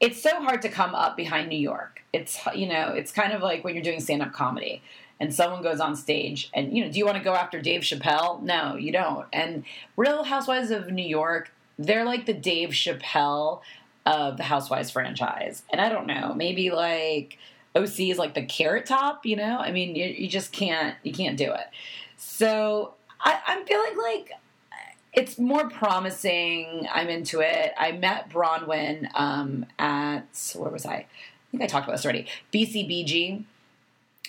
it's 0.00 0.22
so 0.22 0.40
hard 0.42 0.62
to 0.62 0.68
come 0.68 0.94
up 0.94 1.16
behind 1.16 1.48
New 1.48 1.58
York. 1.58 2.02
It's 2.12 2.38
you 2.54 2.68
know, 2.68 2.90
it's 2.90 3.10
kind 3.10 3.32
of 3.32 3.42
like 3.42 3.64
when 3.64 3.74
you're 3.74 3.82
doing 3.82 4.00
stand 4.00 4.22
up 4.22 4.32
comedy 4.32 4.80
and 5.18 5.34
someone 5.34 5.62
goes 5.62 5.80
on 5.80 5.96
stage 5.96 6.50
and 6.54 6.76
you 6.76 6.84
know, 6.84 6.92
do 6.92 6.98
you 6.98 7.04
want 7.04 7.18
to 7.18 7.24
go 7.24 7.34
after 7.34 7.60
Dave 7.60 7.80
Chappelle? 7.80 8.42
No, 8.42 8.76
you 8.76 8.92
don't. 8.92 9.26
And 9.32 9.64
Real 9.96 10.22
Housewives 10.22 10.70
of 10.70 10.90
New 10.90 11.06
York 11.06 11.50
they're 11.78 12.04
like 12.04 12.26
the 12.26 12.34
Dave 12.34 12.70
Chappelle 12.70 13.60
of 14.04 14.36
the 14.36 14.44
Housewives 14.44 14.90
franchise. 14.90 15.62
And 15.70 15.80
I 15.80 15.88
don't 15.88 16.06
know, 16.06 16.32
maybe 16.34 16.70
like 16.70 17.38
OC 17.74 18.00
is 18.00 18.18
like 18.18 18.34
the 18.34 18.44
carrot 18.44 18.86
top, 18.86 19.26
you 19.26 19.36
know? 19.36 19.58
I 19.58 19.72
mean, 19.72 19.94
you, 19.96 20.06
you 20.06 20.28
just 20.28 20.52
can't 20.52 20.96
you 21.02 21.12
can't 21.12 21.36
do 21.36 21.52
it. 21.52 21.66
So 22.16 22.94
I, 23.20 23.40
I'm 23.46 23.66
feeling 23.66 23.98
like 23.98 24.30
it's 25.12 25.38
more 25.38 25.68
promising. 25.70 26.86
I'm 26.92 27.08
into 27.08 27.40
it. 27.40 27.72
I 27.78 27.92
met 27.92 28.28
Braunwyn 28.30 29.08
um, 29.14 29.66
at 29.78 30.52
where 30.54 30.70
was 30.70 30.86
I? 30.86 30.94
I 30.94 31.06
think 31.50 31.62
I 31.62 31.66
talked 31.66 31.86
about 31.86 31.96
this 31.96 32.04
already. 32.04 32.26
BCBG, 32.52 33.44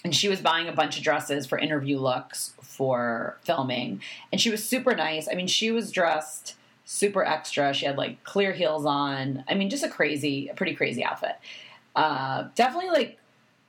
and 0.06 0.16
she 0.16 0.30
was 0.30 0.40
buying 0.40 0.68
a 0.70 0.72
bunch 0.72 0.98
of 0.98 1.04
dresses 1.04 1.46
for 1.46 1.58
interview 1.58 2.00
looks 2.00 2.54
for 2.62 3.38
filming, 3.42 4.02
and 4.32 4.40
she 4.40 4.50
was 4.50 4.64
super 4.64 4.96
nice. 4.96 5.28
I 5.30 5.36
mean, 5.36 5.48
she 5.48 5.72
was 5.72 5.92
dressed 5.92 6.56
super 6.88 7.24
extra. 7.24 7.74
She 7.74 7.86
had 7.86 7.98
like 7.98 8.24
clear 8.24 8.54
heels 8.54 8.86
on. 8.86 9.44
I 9.48 9.54
mean, 9.54 9.70
just 9.70 9.84
a 9.84 9.90
crazy, 9.90 10.48
a 10.48 10.54
pretty 10.56 10.74
crazy 10.74 11.04
outfit. 11.04 11.36
Uh, 11.96 12.48
definitely 12.56 12.90
like 12.90 13.20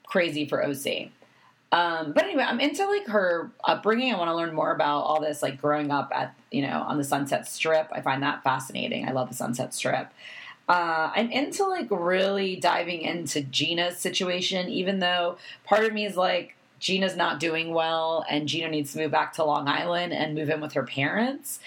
crazy 0.06 0.46
for 0.46 0.64
OC. 0.64 1.10
Um, 1.70 2.12
but 2.12 2.25
anyway, 2.25 2.44
I'm 2.44 2.60
into 2.60 2.87
like 2.87 3.08
her 3.08 3.50
upbringing. 3.64 4.14
I 4.14 4.18
want 4.18 4.30
to 4.30 4.37
learn 4.37 4.54
more 4.54 4.72
about 4.72 5.00
all 5.00 5.20
this, 5.20 5.42
like 5.42 5.60
growing 5.60 5.90
up 5.90 6.12
at 6.14 6.34
you 6.50 6.62
know 6.62 6.84
on 6.87 6.96
the 6.96 7.04
Sunset 7.04 7.46
Strip. 7.46 7.88
I 7.92 8.00
find 8.00 8.22
that 8.22 8.42
fascinating. 8.44 9.06
I 9.06 9.10
love 9.10 9.28
the 9.28 9.34
Sunset 9.34 9.75
Strip. 9.75 10.10
Uh, 10.68 11.10
I'm 11.14 11.30
into 11.30 11.64
like 11.64 11.88
really 11.90 12.54
diving 12.56 13.02
into 13.02 13.40
Gina's 13.40 13.98
situation, 13.98 14.68
even 14.68 15.00
though 15.00 15.38
part 15.64 15.84
of 15.84 15.92
me 15.92 16.06
is 16.06 16.16
like 16.16 16.54
Gina's 16.78 17.16
not 17.16 17.40
doing 17.40 17.75
well 17.75 18.25
and 18.30 18.46
Gina 18.46 18.68
needs 18.68 18.92
to 18.92 18.98
move 18.98 19.10
back 19.10 19.32
to 19.34 19.44
Long 19.44 19.66
Island 19.66 20.12
and 20.12 20.34
move 20.37 20.50
in 20.50 20.60
with 20.60 20.75
her 20.75 20.84
parents 20.84 21.58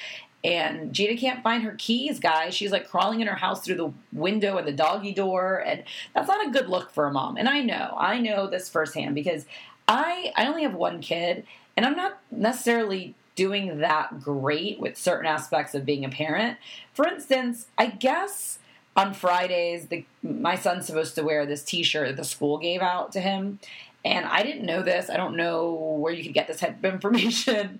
and 0.44 0.94
Gina 0.94 1.18
can't 1.18 1.44
find 1.44 1.64
her 1.64 1.76
keys, 1.78 2.20
guys. 2.20 2.54
She's 2.54 2.72
like 2.72 2.90
crawling 2.90 3.22
in 3.22 3.28
her 3.28 3.36
house 3.36 3.64
through 3.64 3.76
the 3.76 3.94
window 4.12 4.58
and 4.58 4.68
the 4.68 4.72
doggy 4.72 5.14
door, 5.14 5.64
and 5.66 5.84
that's 6.14 6.28
not 6.28 6.48
a 6.48 6.52
good 6.52 6.68
look 6.68 6.92
for 6.92 7.06
a 7.06 7.12
mom. 7.12 7.38
And 7.38 7.48
I 7.48 7.62
know, 7.62 7.96
I 7.98 8.20
know 8.20 8.48
this 8.48 8.70
firsthand 8.70 9.16
because 9.16 9.46
I 9.88 10.32
I 10.36 10.48
only 10.48 10.64
have 10.64 10.74
one 10.74 11.02
kid, 11.02 11.46
and 11.78 11.86
I'm 11.86 11.96
not 11.96 12.20
necessarily 12.32 13.16
doing 13.36 13.80
that 13.80 14.20
great 14.20 14.80
with 14.80 14.98
certain 14.98 15.26
aspects 15.26 15.74
of 15.74 15.86
being 15.86 16.04
a 16.04 16.10
parent. 16.10 16.58
For 16.94 17.08
instance, 17.08 17.68
I 17.78 17.88
guess 17.88 18.60
on 18.96 19.14
Fridays, 19.14 19.88
the, 19.88 20.06
my 20.22 20.56
son's 20.56 20.86
supposed 20.86 21.16
to 21.16 21.24
wear 21.24 21.46
this 21.46 21.64
T-shirt 21.64 22.10
that 22.10 22.18
the 22.18 22.26
school 22.26 22.58
gave 22.58 22.82
out 22.82 23.12
to 23.14 23.22
him, 23.22 23.60
and 24.04 24.26
I 24.26 24.44
didn't 24.44 24.66
know 24.66 24.82
this. 24.82 25.10
I 25.10 25.18
don't 25.18 25.36
know 25.36 25.74
where 26.00 26.14
you 26.14 26.24
could 26.24 26.34
get 26.34 26.48
this 26.48 26.60
type 26.60 26.84
of 26.84 26.86
information, 26.94 27.80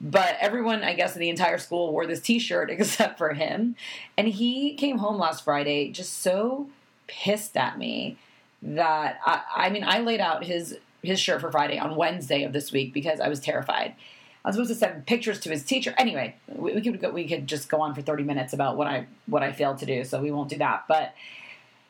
but 0.00 0.36
everyone, 0.40 0.82
I 0.82 0.94
guess, 0.94 1.14
in 1.14 1.20
the 1.20 1.30
entire 1.30 1.58
school 1.58 1.92
wore 1.92 2.06
this 2.06 2.20
T-shirt 2.20 2.70
except 2.70 3.18
for 3.18 3.32
him. 3.32 3.76
And 4.16 4.28
he 4.28 4.74
came 4.74 4.98
home 4.98 5.18
last 5.18 5.44
Friday 5.44 5.90
just 5.90 6.20
so 6.20 6.68
pissed 7.06 7.56
at 7.56 7.78
me 7.78 8.16
that 8.62 9.18
I, 9.26 9.42
I 9.56 9.70
mean, 9.70 9.84
I 9.84 10.00
laid 10.00 10.20
out 10.20 10.44
his 10.44 10.78
his 11.02 11.18
shirt 11.18 11.40
for 11.40 11.50
Friday 11.50 11.78
on 11.78 11.96
Wednesday 11.96 12.44
of 12.44 12.52
this 12.52 12.70
week 12.70 12.94
because 12.94 13.18
I 13.18 13.26
was 13.26 13.40
terrified. 13.40 13.96
I 14.44 14.48
was 14.48 14.54
supposed 14.54 14.70
to 14.70 14.76
send 14.76 15.04
pictures 15.06 15.40
to 15.40 15.50
his 15.50 15.64
teacher. 15.64 15.94
Anyway, 15.98 16.36
we, 16.46 16.74
we 16.74 16.80
could 16.80 17.00
go, 17.00 17.10
we 17.10 17.26
could 17.26 17.48
just 17.48 17.68
go 17.68 17.80
on 17.80 17.94
for 17.94 18.02
thirty 18.02 18.22
minutes 18.22 18.52
about 18.52 18.76
what 18.76 18.86
I 18.86 19.06
what 19.26 19.42
I 19.42 19.52
failed 19.52 19.78
to 19.78 19.86
do, 19.86 20.04
so 20.04 20.20
we 20.20 20.30
won't 20.30 20.48
do 20.48 20.58
that. 20.58 20.84
But 20.86 21.14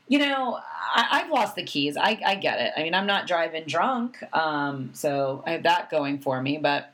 you 0.08 0.18
know, 0.18 0.58
I, 0.94 1.20
have 1.20 1.30
lost 1.30 1.56
the 1.56 1.62
keys. 1.62 1.96
I, 1.96 2.20
I, 2.24 2.34
get 2.34 2.60
it. 2.60 2.72
I 2.76 2.82
mean, 2.82 2.94
I'm 2.94 3.06
not 3.06 3.26
driving 3.26 3.64
drunk, 3.64 4.22
um, 4.34 4.90
so 4.92 5.42
I 5.46 5.52
have 5.52 5.62
that 5.62 5.90
going 5.90 6.18
for 6.18 6.42
me. 6.42 6.58
But 6.58 6.92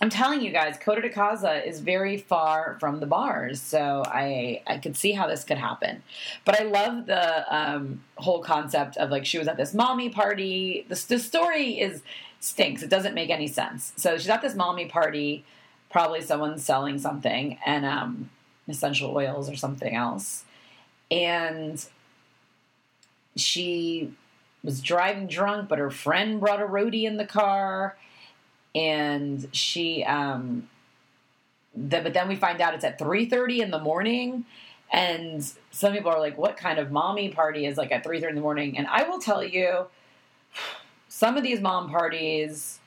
I'm 0.00 0.10
telling 0.10 0.40
you 0.40 0.50
guys, 0.50 0.76
Coto 0.78 1.02
de 1.02 1.10
Caza 1.10 1.64
is 1.64 1.80
very 1.80 2.16
far 2.16 2.76
from 2.80 3.00
the 3.00 3.06
bars, 3.06 3.60
so 3.60 4.02
I 4.06 4.62
I 4.66 4.78
could 4.78 4.96
see 4.96 5.12
how 5.12 5.26
this 5.26 5.44
could 5.44 5.58
happen. 5.58 6.02
But 6.44 6.60
I 6.60 6.64
love 6.64 7.06
the 7.06 7.56
um, 7.56 8.02
whole 8.16 8.42
concept 8.42 8.96
of 8.96 9.10
like 9.10 9.24
she 9.24 9.38
was 9.38 9.46
at 9.46 9.56
this 9.56 9.72
mommy 9.72 10.08
party. 10.08 10.84
The, 10.88 11.04
the 11.08 11.18
story 11.18 11.80
is 11.80 12.02
stinks. 12.40 12.82
It 12.82 12.90
doesn't 12.90 13.14
make 13.14 13.30
any 13.30 13.46
sense. 13.46 13.92
So 13.96 14.16
she's 14.18 14.28
at 14.28 14.42
this 14.42 14.54
mommy 14.54 14.86
party. 14.86 15.44
Probably 15.90 16.22
someone's 16.22 16.64
selling 16.64 16.98
something 16.98 17.58
and 17.64 17.84
um, 17.84 18.30
essential 18.66 19.16
oils 19.16 19.48
or 19.48 19.54
something 19.54 19.94
else, 19.94 20.44
and 21.10 21.86
she 23.36 24.12
was 24.62 24.80
driving 24.80 25.26
drunk, 25.26 25.68
but 25.68 25.78
her 25.78 25.90
friend 25.90 26.40
brought 26.40 26.60
a 26.60 26.66
roadie 26.66 27.04
in 27.04 27.16
the 27.16 27.26
car, 27.26 27.96
and 28.74 29.48
she 29.52 30.02
um, 30.04 30.68
the, 31.76 32.00
but 32.00 32.14
then 32.14 32.28
we 32.28 32.36
find 32.36 32.60
out 32.60 32.74
it's 32.74 32.84
at 32.84 32.98
three 32.98 33.26
thirty 33.26 33.60
in 33.60 33.70
the 33.70 33.78
morning, 33.78 34.44
and 34.92 35.44
some 35.70 35.92
people 35.92 36.10
are 36.10 36.18
like, 36.18 36.38
"What 36.38 36.56
kind 36.56 36.78
of 36.78 36.90
mommy 36.90 37.28
party 37.28 37.66
is 37.66 37.76
like 37.76 37.92
at 37.92 38.02
three 38.04 38.20
thirty 38.20 38.30
in 38.30 38.36
the 38.36 38.42
morning?" 38.42 38.78
And 38.78 38.86
I 38.86 39.02
will 39.04 39.18
tell 39.18 39.44
you, 39.44 39.86
some 41.08 41.36
of 41.36 41.42
these 41.42 41.60
mom 41.60 41.90
parties 41.90 42.80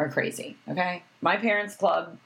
are 0.00 0.08
crazy. 0.08 0.56
Okay, 0.68 1.02
my 1.20 1.36
parents' 1.36 1.76
club, 1.76 2.16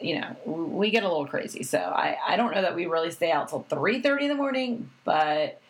you 0.00 0.20
know, 0.20 0.36
we 0.46 0.90
get 0.90 1.02
a 1.02 1.08
little 1.08 1.26
crazy. 1.26 1.62
So 1.62 1.78
I 1.78 2.16
I 2.26 2.36
don't 2.36 2.54
know 2.54 2.62
that 2.62 2.74
we 2.74 2.86
really 2.86 3.10
stay 3.10 3.30
out 3.30 3.48
till 3.48 3.66
three 3.68 4.00
thirty 4.00 4.24
in 4.24 4.30
the 4.30 4.34
morning, 4.34 4.90
but 5.04 5.60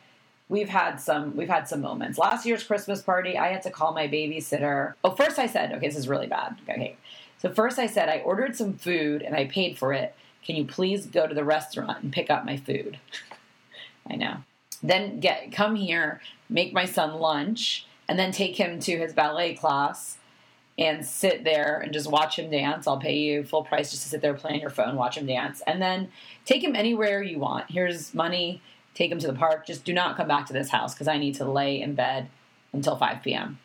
we've 0.48 0.68
had 0.68 0.96
some 0.96 1.36
we've 1.36 1.48
had 1.48 1.68
some 1.68 1.80
moments. 1.80 2.18
Last 2.18 2.46
year's 2.46 2.62
Christmas 2.62 3.02
party, 3.02 3.36
I 3.36 3.48
had 3.48 3.62
to 3.62 3.70
call 3.70 3.92
my 3.92 4.08
babysitter. 4.08 4.94
Oh, 5.02 5.10
first 5.10 5.38
I 5.38 5.46
said, 5.46 5.72
okay, 5.72 5.86
this 5.86 5.96
is 5.96 6.08
really 6.08 6.26
bad. 6.26 6.56
Okay. 6.68 6.96
So 7.38 7.52
first 7.52 7.78
I 7.78 7.86
said 7.86 8.08
I 8.08 8.18
ordered 8.18 8.56
some 8.56 8.74
food 8.74 9.22
and 9.22 9.34
I 9.34 9.46
paid 9.46 9.78
for 9.78 9.92
it. 9.92 10.14
Can 10.44 10.56
you 10.56 10.64
please 10.64 11.06
go 11.06 11.26
to 11.26 11.34
the 11.34 11.44
restaurant 11.44 12.02
and 12.02 12.12
pick 12.12 12.30
up 12.30 12.44
my 12.44 12.56
food? 12.56 12.98
I 14.10 14.16
know. 14.16 14.36
Then 14.82 15.20
get 15.20 15.52
come 15.52 15.74
here, 15.74 16.20
make 16.48 16.72
my 16.72 16.84
son 16.84 17.14
lunch, 17.14 17.86
and 18.08 18.18
then 18.18 18.30
take 18.30 18.56
him 18.56 18.78
to 18.80 18.98
his 18.98 19.12
ballet 19.12 19.54
class 19.54 20.18
and 20.78 21.04
sit 21.06 21.42
there 21.42 21.78
and 21.78 21.92
just 21.92 22.10
watch 22.10 22.38
him 22.38 22.50
dance. 22.50 22.86
I'll 22.86 22.98
pay 22.98 23.16
you 23.16 23.44
full 23.44 23.64
price 23.64 23.90
just 23.90 24.02
to 24.02 24.08
sit 24.10 24.20
there, 24.20 24.34
play 24.34 24.52
on 24.52 24.60
your 24.60 24.70
phone, 24.70 24.94
watch 24.94 25.16
him 25.16 25.26
dance, 25.26 25.62
and 25.66 25.80
then 25.80 26.08
take 26.44 26.62
him 26.62 26.76
anywhere 26.76 27.22
you 27.22 27.38
want. 27.38 27.70
Here's 27.70 28.14
money 28.14 28.60
take 28.96 29.12
him 29.12 29.18
to 29.18 29.26
the 29.26 29.34
park. 29.34 29.66
Just 29.66 29.84
do 29.84 29.92
not 29.92 30.16
come 30.16 30.26
back 30.26 30.46
to 30.46 30.52
this 30.52 30.70
house 30.70 30.94
because 30.94 31.06
I 31.06 31.18
need 31.18 31.34
to 31.36 31.44
lay 31.44 31.80
in 31.80 31.94
bed 31.94 32.28
until 32.72 32.96
5 32.96 33.22
p.m. 33.22 33.58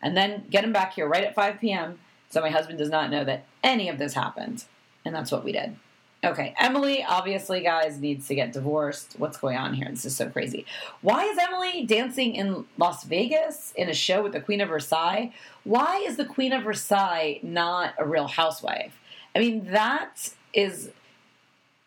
And 0.00 0.16
then 0.16 0.44
get 0.48 0.64
him 0.64 0.72
back 0.72 0.94
here 0.94 1.08
right 1.08 1.24
at 1.24 1.34
5 1.34 1.60
p.m. 1.60 1.98
so 2.30 2.40
my 2.40 2.50
husband 2.50 2.78
does 2.78 2.90
not 2.90 3.10
know 3.10 3.24
that 3.24 3.44
any 3.62 3.88
of 3.88 3.98
this 3.98 4.14
happened. 4.14 4.64
And 5.04 5.14
that's 5.14 5.32
what 5.32 5.44
we 5.44 5.52
did. 5.52 5.76
Okay, 6.24 6.54
Emily, 6.58 7.04
obviously, 7.04 7.60
guys, 7.60 8.00
needs 8.00 8.26
to 8.28 8.34
get 8.34 8.52
divorced. 8.52 9.14
What's 9.18 9.36
going 9.36 9.56
on 9.56 9.74
here? 9.74 9.86
This 9.90 10.04
is 10.04 10.16
so 10.16 10.28
crazy. 10.28 10.64
Why 11.02 11.24
is 11.24 11.38
Emily 11.38 11.84
dancing 11.84 12.34
in 12.34 12.64
Las 12.78 13.04
Vegas 13.04 13.72
in 13.76 13.88
a 13.88 13.94
show 13.94 14.22
with 14.22 14.32
the 14.32 14.40
Queen 14.40 14.60
of 14.60 14.68
Versailles? 14.68 15.32
Why 15.64 15.98
is 16.06 16.16
the 16.16 16.24
Queen 16.24 16.52
of 16.52 16.64
Versailles 16.64 17.38
not 17.42 17.94
a 17.98 18.06
real 18.06 18.26
housewife? 18.28 18.98
I 19.34 19.40
mean, 19.40 19.70
that 19.70 20.32
is 20.54 20.90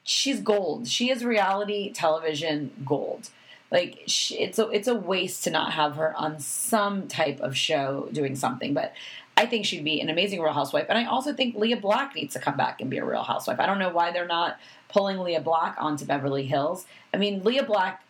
she's 0.09 0.39
gold. 0.41 0.87
She 0.87 1.11
is 1.11 1.23
reality 1.23 1.91
television 1.91 2.71
gold. 2.83 3.29
Like 3.71 4.01
she, 4.07 4.39
it's 4.39 4.57
a 4.57 4.67
it's 4.69 4.87
a 4.87 4.95
waste 4.95 5.43
to 5.43 5.51
not 5.51 5.73
have 5.73 5.95
her 5.97 6.15
on 6.17 6.39
some 6.39 7.07
type 7.07 7.39
of 7.41 7.55
show 7.55 8.09
doing 8.11 8.35
something. 8.35 8.73
But 8.73 8.93
I 9.37 9.45
think 9.45 9.65
she'd 9.65 9.83
be 9.83 10.01
an 10.01 10.09
amazing 10.09 10.41
Real 10.41 10.53
Housewife, 10.53 10.87
and 10.89 10.97
I 10.97 11.05
also 11.05 11.31
think 11.31 11.55
Lea 11.55 11.75
Black 11.75 12.15
needs 12.15 12.33
to 12.33 12.39
come 12.39 12.57
back 12.57 12.81
and 12.81 12.89
be 12.89 12.97
a 12.97 13.05
Real 13.05 13.21
Housewife. 13.21 13.59
I 13.59 13.67
don't 13.67 13.77
know 13.77 13.91
why 13.91 14.11
they're 14.11 14.25
not 14.25 14.57
pulling 14.89 15.19
Lea 15.19 15.37
Black 15.37 15.75
onto 15.79 16.05
Beverly 16.05 16.47
Hills. 16.47 16.87
I 17.13 17.17
mean, 17.17 17.43
Lea 17.43 17.61
Black, 17.61 18.03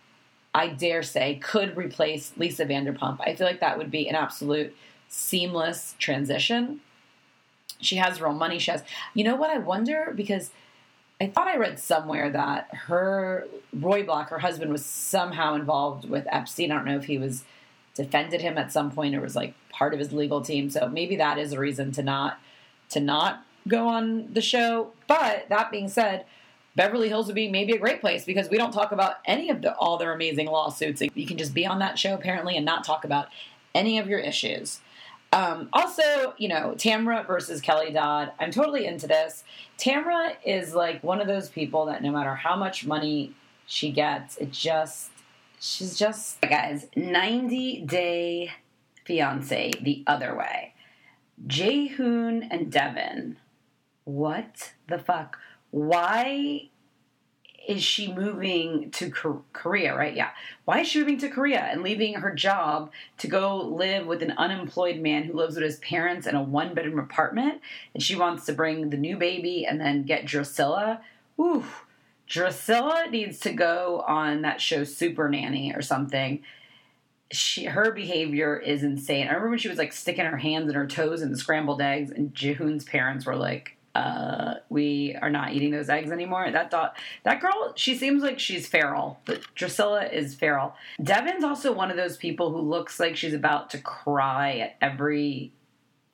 I 0.56 0.70
dare 0.70 1.04
say, 1.04 1.36
could 1.36 1.76
replace 1.76 2.32
Lisa 2.38 2.66
Vanderpump. 2.66 3.20
I 3.20 3.36
feel 3.36 3.46
like 3.46 3.60
that 3.60 3.78
would 3.78 3.92
be 3.92 4.08
an 4.08 4.16
absolute 4.16 4.74
seamless 5.10 5.96
transition. 6.00 6.80
She 7.82 7.98
has 7.98 8.22
real 8.22 8.34
money. 8.34 8.58
She 8.58 8.72
has, 8.72 8.84
you 9.14 9.26
know 9.26 9.36
what? 9.36 9.50
I 9.50 9.58
wonder 9.58 10.14
because 10.16 10.52
I 11.22 11.28
thought 11.28 11.48
I 11.48 11.58
read 11.58 11.80
somewhere 11.80 12.30
that 12.30 12.74
her 12.74 13.46
Roy 13.74 14.04
Black, 14.04 14.30
her 14.30 14.40
husband, 14.40 14.72
was 14.72 14.86
somehow 14.86 15.56
involved 15.56 16.10
with 16.10 16.28
Epstein. 16.32 16.72
I 16.72 16.76
don't 16.76 16.86
know 16.86 16.98
if 16.98 17.06
he 17.06 17.18
was 17.18 17.44
defended 17.94 18.40
him 18.40 18.58
at 18.58 18.72
some 18.72 18.90
point 18.92 19.14
or 19.14 19.20
was 19.20 19.36
like 19.36 19.54
part 19.70 19.94
of 19.94 20.00
his 20.00 20.14
legal 20.14 20.42
team. 20.42 20.70
So 20.70 20.88
maybe 20.88 21.18
that 21.18 21.38
is 21.38 21.52
a 21.52 21.60
reason 21.60 21.92
to 21.94 22.04
not 22.04 22.40
to 22.90 23.02
not 23.02 23.46
go 23.68 23.88
on 23.88 24.34
the 24.34 24.42
show. 24.42 24.92
But 25.08 25.48
that 25.50 25.72
being 25.72 25.90
said, 25.90 26.26
Beverly 26.76 27.10
Hills 27.10 27.26
would 27.28 27.36
be 27.36 27.50
maybe 27.50 27.74
a 27.74 27.78
great 27.78 28.00
place 28.00 28.24
because 28.24 28.50
we 28.50 28.58
don't 28.58 28.72
talk 28.72 28.94
about 28.94 29.18
any 29.26 29.50
of 29.50 29.62
the, 29.62 29.76
all 29.76 29.98
their 29.98 30.14
amazing 30.14 30.48
lawsuits. 30.48 31.02
You 31.14 31.28
can 31.28 31.38
just 31.38 31.54
be 31.54 31.66
on 31.66 31.80
that 31.80 32.00
show 32.00 32.14
apparently 32.14 32.56
and 32.56 32.66
not 32.66 32.86
talk 32.86 33.04
about 33.04 33.28
any 33.76 34.00
of 34.00 34.08
your 34.08 34.20
issues. 34.20 34.80
Um, 35.32 35.70
also, 35.74 36.34
you 36.38 36.48
know, 36.48 36.74
Tamra 36.76 37.26
versus 37.26 37.62
Kelly 37.62 37.92
Dodd. 37.92 38.32
I'm 38.40 38.52
totally 38.52 38.86
into 38.86 39.08
this. 39.08 39.44
Tamra 39.78 40.34
is 40.44 40.74
like 40.74 41.04
one 41.04 41.22
of 41.22 41.28
those 41.28 41.50
people 41.50 41.86
that 41.86 42.02
no 42.02 42.12
matter 42.12 42.36
how 42.36 42.56
much 42.56 42.86
money 42.86 43.34
she 43.68 43.92
gets, 43.92 44.38
it 44.38 44.52
just, 44.52 45.12
she's 45.60 45.98
just, 45.98 46.42
guys, 46.42 46.88
90 46.96 47.82
Day 47.82 48.52
Fiance 49.06 49.72
the 49.82 50.04
other 50.08 50.36
way. 50.36 50.74
Jihoon 51.48 52.48
and 52.50 52.72
Deavan. 52.72 53.36
What 54.06 54.74
the 54.88 54.98
fuck? 54.98 55.38
Why 55.72 56.70
is 57.70 57.84
she 57.84 58.12
moving 58.12 58.90
to 58.90 59.12
Korea, 59.54 59.96
right? 59.96 60.16
Yeah. 60.16 60.32
Why 60.66 60.80
is 60.80 60.88
she 60.88 60.98
moving 60.98 61.20
to 61.20 61.30
Korea 61.30 61.60
and 61.60 61.84
leaving 61.84 62.16
her 62.16 62.34
job 62.34 62.92
to 63.20 63.28
go 63.28 63.58
live 63.58 64.08
with 64.08 64.24
an 64.24 64.32
unemployed 64.32 65.00
man 65.00 65.26
who 65.26 65.34
lives 65.34 65.54
with 65.54 65.64
his 65.64 65.78
parents 65.78 66.26
in 66.26 66.34
a 66.34 66.42
one 66.42 66.74
bedroom 66.74 66.98
apartment? 66.98 67.62
And 67.94 68.02
she 68.02 68.16
wants 68.16 68.48
to 68.48 68.54
bring 68.54 68.90
the 68.90 68.98
new 68.98 69.18
baby 69.18 69.68
and 69.68 69.80
then 69.80 70.02
get 70.02 70.26
Drascilla. 70.26 71.02
Ooh, 71.40 71.64
Drascilla 72.28 73.12
needs 73.12 73.40
to 73.42 73.54
go 73.54 74.04
on 74.08 74.42
that 74.42 74.62
show 74.62 74.84
Super 74.84 75.30
Nanny 75.30 75.72
or 75.72 75.84
something. 75.84 76.42
She, 77.32 77.66
her 77.66 77.92
behavior 77.92 78.58
is 78.58 78.82
insane. 78.82 79.28
I 79.28 79.34
remember 79.34 79.52
when 79.52 79.60
she 79.60 79.70
was 79.70 79.78
like 79.78 79.94
sticking 79.94 80.26
her 80.26 80.38
hands 80.38 80.66
and 80.66 80.76
her 80.76 80.88
toes 80.88 81.22
in 81.22 81.30
the 81.30 81.38
scrambled 81.38 81.84
eggs, 81.84 82.10
and 82.10 82.34
Jihoon's 82.34 82.84
parents 82.84 83.28
were 83.28 83.36
like, 83.36 83.78
uh, 83.96 84.56
we 84.70 85.16
are 85.22 85.30
not 85.30 85.54
eating 85.54 85.72
those 85.72 85.90
eggs 85.90 86.12
anymore. 86.12 86.52
That 86.52 86.72
thought 86.72 86.96
that 87.24 87.42
girl, 87.42 87.74
she 87.76 87.96
seems 87.96 88.22
like 88.22 88.40
she's 88.40 88.68
feral, 88.68 89.20
but 89.26 89.42
Drascilla 89.56 90.12
is 90.12 90.36
feral. 90.36 90.76
Deavan's 91.02 91.44
also 91.44 91.72
one 91.72 91.90
of 91.92 91.98
those 91.98 92.18
people 92.18 92.52
who 92.52 92.62
looks 92.62 93.00
like 93.00 93.16
she's 93.16 93.34
about 93.34 93.70
to 93.72 93.80
cry 93.80 94.58
at 94.58 94.78
every 94.82 95.52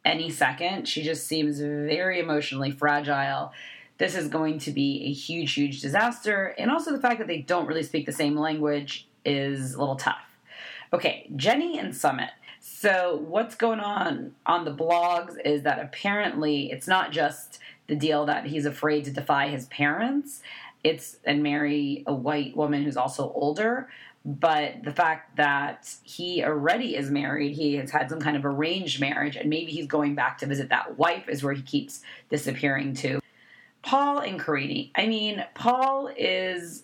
any 0.06 0.30
second. 0.30 0.88
She 0.88 1.04
just 1.04 1.28
seems 1.28 1.60
very 1.60 2.20
emotionally 2.20 2.72
fragile. 2.72 3.52
This 3.98 4.16
is 4.16 4.28
going 4.28 4.60
to 4.60 4.72
be 4.72 5.04
a 5.06 5.12
huge, 5.12 5.54
huge 5.54 5.82
disaster. 5.82 6.54
And 6.58 6.70
also 6.70 6.92
the 6.92 7.02
fact 7.02 7.18
that 7.20 7.28
they 7.28 7.40
don't 7.40 7.66
really 7.66 7.84
speak 7.84 8.06
the 8.06 8.12
same 8.12 8.38
language 8.38 9.08
is 9.26 9.74
a 9.74 9.80
little 9.80 9.96
tough. 9.96 10.22
Okay, 10.94 11.30
Jenny 11.36 11.80
and 11.80 11.94
Sumit. 11.94 12.30
So, 12.68 13.24
what's 13.28 13.54
going 13.54 13.80
on 13.80 14.32
on 14.44 14.66
the 14.66 14.74
blogs 14.74 15.36
is 15.46 15.62
that 15.64 15.78
apparently 15.78 16.72
it's 16.72 16.88
not 16.88 17.12
just 17.12 17.60
the 17.86 17.96
deal 17.96 18.26
that 18.26 18.48
he's 18.48 18.66
afraid 18.66 19.06
to 19.06 19.12
defy 19.12 19.50
his 19.50 19.68
parents. 19.68 20.42
It's 20.84 21.18
and 21.26 21.44
marry 21.44 22.04
a 22.08 22.14
white 22.16 22.58
woman 22.58 22.82
who's 22.82 22.98
also 22.98 23.32
older. 23.36 23.88
But 24.26 24.84
the 24.84 24.92
fact 24.92 25.36
that 25.36 25.94
he 26.02 26.44
already 26.44 26.96
is 26.96 27.12
married, 27.12 27.54
he 27.54 27.76
has 27.76 27.92
had 27.92 28.10
some 28.10 28.20
kind 28.20 28.36
of 28.36 28.44
arranged 28.44 29.00
marriage, 29.00 29.36
and 29.36 29.48
maybe 29.48 29.72
he's 29.72 29.86
going 29.86 30.16
back 30.16 30.40
to 30.40 30.48
visit 30.48 30.70
that 30.70 30.98
wife, 30.98 31.30
is 31.30 31.44
where 31.44 31.54
he 31.54 31.62
keeps 31.62 32.02
disappearing 32.32 32.96
to. 32.96 33.20
Paul 33.84 34.18
and 34.18 34.40
Karine. 34.40 34.90
I 34.96 35.06
mean, 35.06 35.46
Paul 35.54 36.10
is 36.18 36.82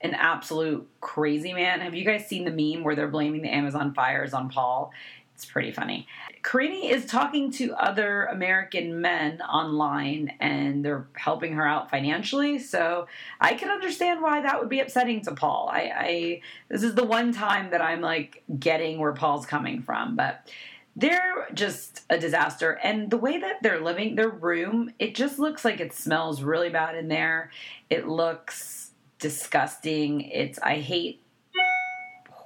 an 0.00 0.14
absolute 0.14 0.88
crazy 1.00 1.52
man. 1.52 1.80
Have 1.80 1.94
you 1.94 2.04
guys 2.04 2.26
seen 2.26 2.44
the 2.44 2.50
meme 2.50 2.84
where 2.84 2.96
they're 2.96 3.08
blaming 3.08 3.42
the 3.42 3.52
Amazon 3.52 3.92
fires 3.92 4.32
on 4.32 4.48
Paul? 4.48 4.92
It's 5.40 5.50
pretty 5.50 5.72
funny. 5.72 6.06
Karine 6.42 6.90
is 6.90 7.06
talking 7.06 7.50
to 7.52 7.72
other 7.72 8.26
American 8.26 9.00
men 9.00 9.40
online 9.40 10.34
and 10.38 10.84
they're 10.84 11.06
helping 11.14 11.54
her 11.54 11.66
out 11.66 11.88
financially. 11.88 12.58
So 12.58 13.06
I 13.40 13.54
can 13.54 13.70
understand 13.70 14.20
why 14.20 14.42
that 14.42 14.60
would 14.60 14.68
be 14.68 14.80
upsetting 14.80 15.22
to 15.22 15.34
Paul. 15.34 15.70
I, 15.72 15.92
I 15.96 16.40
this 16.68 16.82
is 16.82 16.94
the 16.94 17.06
one 17.06 17.32
time 17.32 17.70
that 17.70 17.80
I'm 17.80 18.02
like 18.02 18.42
getting 18.58 18.98
where 18.98 19.14
Paul's 19.14 19.46
coming 19.46 19.80
from, 19.80 20.14
but 20.14 20.46
they're 20.94 21.48
just 21.54 22.02
a 22.10 22.18
disaster. 22.18 22.72
And 22.84 23.10
the 23.10 23.16
way 23.16 23.38
that 23.38 23.62
they're 23.62 23.80
living, 23.80 24.16
their 24.16 24.28
room, 24.28 24.92
it 24.98 25.14
just 25.14 25.38
looks 25.38 25.64
like 25.64 25.80
it 25.80 25.94
smells 25.94 26.42
really 26.42 26.68
bad 26.68 26.96
in 26.96 27.08
there. 27.08 27.50
It 27.88 28.06
looks 28.06 28.90
disgusting. 29.18 30.20
It's 30.20 30.58
I 30.58 30.80
hate 30.80 31.22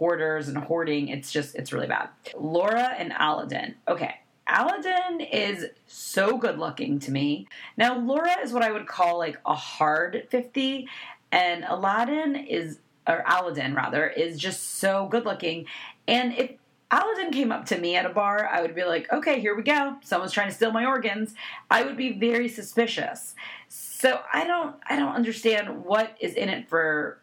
hoarders 0.04 0.48
and 0.48 0.58
hoarding. 0.58 1.08
It's 1.08 1.32
just, 1.32 1.54
it's 1.54 1.72
really 1.72 1.86
bad. 1.86 2.10
Laura 2.36 2.94
and 2.98 3.14
Aladdin. 3.18 3.74
Okay. 3.88 4.16
Aladdin 4.46 5.22
is 5.22 5.64
so 5.86 6.36
good 6.36 6.58
looking 6.58 6.98
to 6.98 7.10
me. 7.10 7.48
Now, 7.78 7.98
Laura 7.98 8.38
is 8.42 8.52
what 8.52 8.62
I 8.62 8.70
would 8.70 8.86
call 8.86 9.16
like 9.16 9.38
a 9.46 9.54
hard 9.54 10.26
50, 10.28 10.86
and 11.32 11.64
Aladdin 11.66 12.36
is, 12.36 12.80
or 13.08 13.24
Aladdin 13.26 13.74
rather, 13.74 14.06
is 14.06 14.38
just 14.38 14.74
so 14.78 15.08
good 15.10 15.24
looking. 15.24 15.64
And 16.06 16.34
if 16.34 16.50
Aladdin 16.90 17.32
came 17.32 17.50
up 17.50 17.64
to 17.66 17.78
me 17.78 17.96
at 17.96 18.04
a 18.04 18.10
bar, 18.10 18.46
I 18.46 18.60
would 18.60 18.74
be 18.74 18.84
like, 18.84 19.10
okay, 19.10 19.40
here 19.40 19.56
we 19.56 19.62
go. 19.62 19.96
Someone's 20.04 20.32
trying 20.32 20.50
to 20.50 20.54
steal 20.54 20.70
my 20.70 20.84
organs. 20.84 21.34
I 21.70 21.82
would 21.82 21.96
be 21.96 22.12
very 22.12 22.50
suspicious. 22.50 23.34
So 23.68 24.20
I 24.30 24.46
don't 24.46 24.76
I 24.86 24.96
don't 24.96 25.14
understand 25.14 25.86
what 25.86 26.14
is 26.20 26.34
in 26.34 26.50
it 26.50 26.68
for 26.68 27.18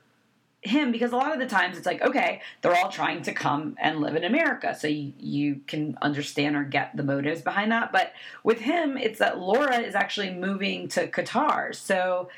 him 0.64 0.92
because 0.92 1.12
a 1.12 1.16
lot 1.16 1.34
of 1.34 1.40
the 1.40 1.48
times 1.48 1.76
it's 1.76 1.88
like 1.88 2.02
okay 2.04 2.40
they're 2.62 2.76
all 2.76 2.90
trying 2.90 3.22
to 3.24 3.34
come 3.34 3.76
and 3.80 4.00
live 4.00 4.16
in 4.16 4.24
america 4.24 4.76
so 4.76 4.88
you, 4.88 5.12
you, 5.20 5.56
can 5.66 5.98
understand 6.04 6.56
or 6.56 6.64
get 6.64 6.96
the 6.96 7.02
motives 7.02 7.42
behind 7.42 7.72
that 7.72 7.92
but 7.92 8.14
with 8.44 8.60
him 8.60 8.96
it's 8.96 9.18
that 9.18 9.40
laura 9.40 9.80
is 9.80 9.96
actually 9.96 10.30
moving 10.30 10.88
to 10.88 11.08
qatar 11.08 11.74
so 11.74 12.30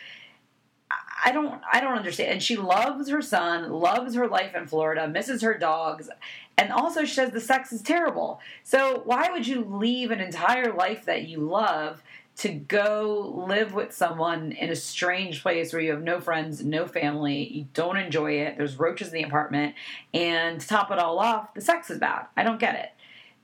I 1.25 1.31
don't 1.31 1.62
I 1.71 1.79
don't 1.79 1.95
understand. 1.97 2.31
And 2.31 2.43
she 2.43 2.57
loves 2.57 3.09
her 3.09 3.21
son, 3.21 3.71
loves 3.71 4.15
her 4.15 4.27
life 4.27 4.55
in 4.55 4.67
Florida, 4.67 5.07
misses 5.07 5.41
her 5.41 5.57
dogs, 5.57 6.09
and 6.57 6.71
also 6.71 7.05
she 7.05 7.13
says 7.13 7.31
the 7.31 7.39
sex 7.39 7.71
is 7.71 7.81
terrible. 7.81 8.41
So 8.63 9.01
why 9.05 9.29
would 9.31 9.47
you 9.47 9.63
leave 9.63 10.12
an 10.12 10.19
entire 10.19 10.73
life 10.73 11.05
that 11.05 11.27
you 11.27 11.39
love 11.39 12.03
to 12.37 12.49
go 12.49 13.45
live 13.47 13.73
with 13.73 13.93
someone 13.93 14.53
in 14.53 14.69
a 14.69 14.75
strange 14.75 15.43
place 15.43 15.71
where 15.71 15.81
you 15.81 15.91
have 15.91 16.03
no 16.03 16.19
friends, 16.19 16.63
no 16.63 16.87
family, 16.87 17.47
you 17.47 17.67
don't 17.73 17.97
enjoy 17.97 18.33
it, 18.33 18.57
there's 18.57 18.79
roaches 18.79 19.09
in 19.09 19.13
the 19.13 19.23
apartment, 19.23 19.75
and 20.13 20.59
to 20.59 20.67
top 20.67 20.91
it 20.91 20.97
all 20.97 21.19
off, 21.19 21.53
the 21.53 21.61
sex 21.61 21.91
is 21.91 21.99
bad. 21.99 22.25
I 22.35 22.43
don't 22.43 22.59
get 22.59 22.75
it. 22.75 22.89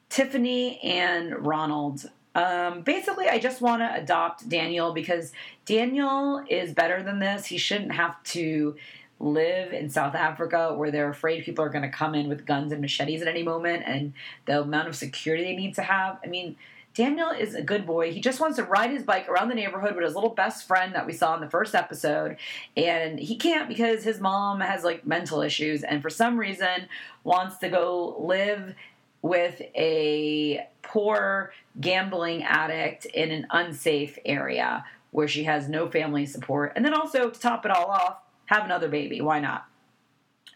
Tiffany 0.09 0.79
and 0.81 1.45
Ronald 1.45 2.09
um, 2.35 2.81
basically, 2.81 3.27
I 3.27 3.39
just 3.39 3.59
want 3.59 3.81
to 3.81 3.93
adopt 3.93 4.47
Daniel 4.47 4.93
because 4.93 5.33
Daniel 5.65 6.43
is 6.47 6.73
better 6.73 7.01
than 7.01 7.19
this. 7.19 7.47
He 7.47 7.57
shouldn't 7.57 7.91
have 7.91 8.21
to 8.25 8.75
live 9.19 9.73
in 9.73 9.89
South 9.89 10.15
Africa 10.15 10.73
where 10.75 10.91
they're 10.91 11.09
afraid 11.09 11.43
people 11.43 11.65
are 11.65 11.69
going 11.69 11.83
to 11.83 11.89
come 11.89 12.15
in 12.15 12.29
with 12.29 12.45
guns 12.45 12.71
and 12.71 12.81
machetes 12.81 13.21
at 13.21 13.27
any 13.27 13.43
moment 13.43 13.83
and 13.85 14.13
the 14.45 14.61
amount 14.61 14.87
of 14.87 14.95
security 14.95 15.43
they 15.43 15.55
need 15.55 15.75
to 15.75 15.81
have. 15.81 16.19
I 16.23 16.27
mean, 16.27 16.55
Daniel 16.99 17.29
is 17.29 17.55
a 17.55 17.61
good 17.61 17.87
boy. 17.87 18.11
He 18.11 18.19
just 18.19 18.41
wants 18.41 18.57
to 18.57 18.65
ride 18.65 18.91
his 18.91 19.03
bike 19.03 19.29
around 19.29 19.47
the 19.47 19.55
neighborhood 19.55 19.95
with 19.95 20.03
his 20.03 20.15
little 20.15 20.31
best 20.31 20.67
friend 20.67 20.93
that 20.95 21.05
we 21.05 21.13
saw 21.13 21.33
in 21.33 21.39
the 21.39 21.49
first 21.49 21.73
episode. 21.73 22.35
And 22.75 23.17
he 23.17 23.37
can't 23.37 23.69
because 23.69 24.03
his 24.03 24.19
mom 24.19 24.59
has 24.59 24.83
like 24.83 25.07
mental 25.07 25.39
issues 25.41 25.83
and 25.83 26.01
for 26.01 26.09
some 26.09 26.37
reason 26.37 26.89
wants 27.23 27.55
to 27.59 27.69
go 27.69 28.17
live 28.19 28.75
with 29.21 29.61
a 29.77 30.67
poor 30.81 31.53
gambling 31.79 32.43
addict 32.43 33.05
in 33.05 33.31
an 33.31 33.47
unsafe 33.49 34.19
area 34.25 34.83
where 35.11 35.29
she 35.29 35.45
has 35.45 35.69
no 35.69 35.89
family 35.89 36.25
support. 36.25 36.73
And 36.75 36.83
then 36.83 36.93
also, 36.93 37.29
to 37.29 37.39
top 37.39 37.63
it 37.63 37.71
all 37.71 37.85
off, 37.85 38.17
have 38.47 38.65
another 38.65 38.89
baby. 38.89 39.21
Why 39.21 39.39
not? 39.39 39.68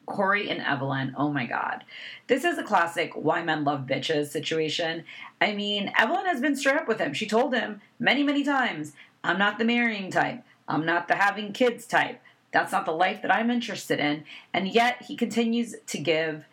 Corey 0.05 0.49
and 0.49 0.61
Evelin, 0.61 1.13
oh 1.17 1.29
my 1.31 1.45
God. 1.45 1.83
This 2.27 2.43
is 2.43 2.57
a 2.57 2.63
classic 2.63 3.13
why 3.15 3.43
men 3.43 3.63
love 3.63 3.81
bitches 3.81 4.27
situation. 4.27 5.03
I 5.39 5.53
mean, 5.53 5.91
Evelin 5.97 6.25
has 6.25 6.41
been 6.41 6.55
straight 6.55 6.77
up 6.77 6.87
with 6.87 6.99
him. 6.99 7.13
She 7.13 7.25
told 7.25 7.53
him 7.53 7.81
many, 7.99 8.23
many 8.23 8.43
times, 8.43 8.93
I'm 9.23 9.39
not 9.39 9.57
the 9.57 9.65
marrying 9.65 10.11
type. 10.11 10.43
I'm 10.67 10.85
not 10.85 11.07
the 11.07 11.15
having 11.15 11.53
kids 11.53 11.85
type. 11.85 12.21
That's 12.51 12.71
not 12.71 12.85
the 12.85 12.91
life 12.91 13.21
that 13.21 13.33
I'm 13.33 13.49
interested 13.49 13.99
in. 13.99 14.25
And 14.53 14.67
yet 14.67 15.03
he 15.03 15.15
continues 15.15 15.75
to 15.87 15.97
give 15.97 16.45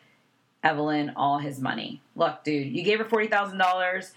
Evelin 0.64 1.12
all 1.16 1.38
his 1.38 1.60
money. 1.60 2.00
Look, 2.16 2.44
dude, 2.44 2.68
you 2.68 2.82
gave 2.82 2.98
her 2.98 3.04
forty 3.04 3.28
thousand 3.28 3.58
dollars. 3.58 4.12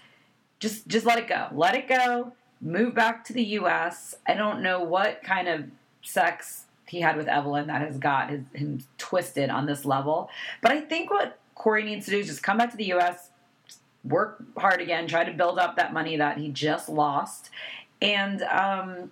Just 0.60 0.88
just 0.88 1.06
let 1.06 1.18
it 1.18 1.28
go. 1.28 1.48
Let 1.52 1.74
it 1.74 1.88
go. 1.88 2.32
Move 2.60 2.94
back 2.94 3.24
to 3.26 3.32
the 3.32 3.44
US. 3.58 4.14
I 4.26 4.34
don't 4.34 4.62
know 4.62 4.80
what 4.80 5.22
kind 5.22 5.48
of 5.48 5.66
sex 6.02 6.64
he 6.86 7.00
had 7.00 7.16
with 7.16 7.26
Evelin 7.26 7.66
that 7.66 7.82
has 7.82 7.98
got 7.98 8.30
his, 8.30 8.42
him 8.52 8.82
twisted 9.04 9.50
on 9.50 9.66
this 9.66 9.84
level. 9.84 10.30
But 10.62 10.72
I 10.72 10.80
think 10.80 11.10
what 11.10 11.38
Corey 11.54 11.84
needs 11.84 12.06
to 12.06 12.12
do 12.12 12.18
is 12.18 12.26
just 12.26 12.42
come 12.42 12.56
back 12.56 12.70
to 12.70 12.76
the 12.76 12.92
US, 12.94 13.30
work 14.02 14.42
hard 14.56 14.80
again, 14.80 15.06
try 15.06 15.24
to 15.24 15.32
build 15.32 15.58
up 15.58 15.76
that 15.76 15.92
money 15.92 16.16
that 16.16 16.38
he 16.38 16.48
just 16.48 16.88
lost. 16.88 17.50
And 18.00 18.42
um 18.42 19.10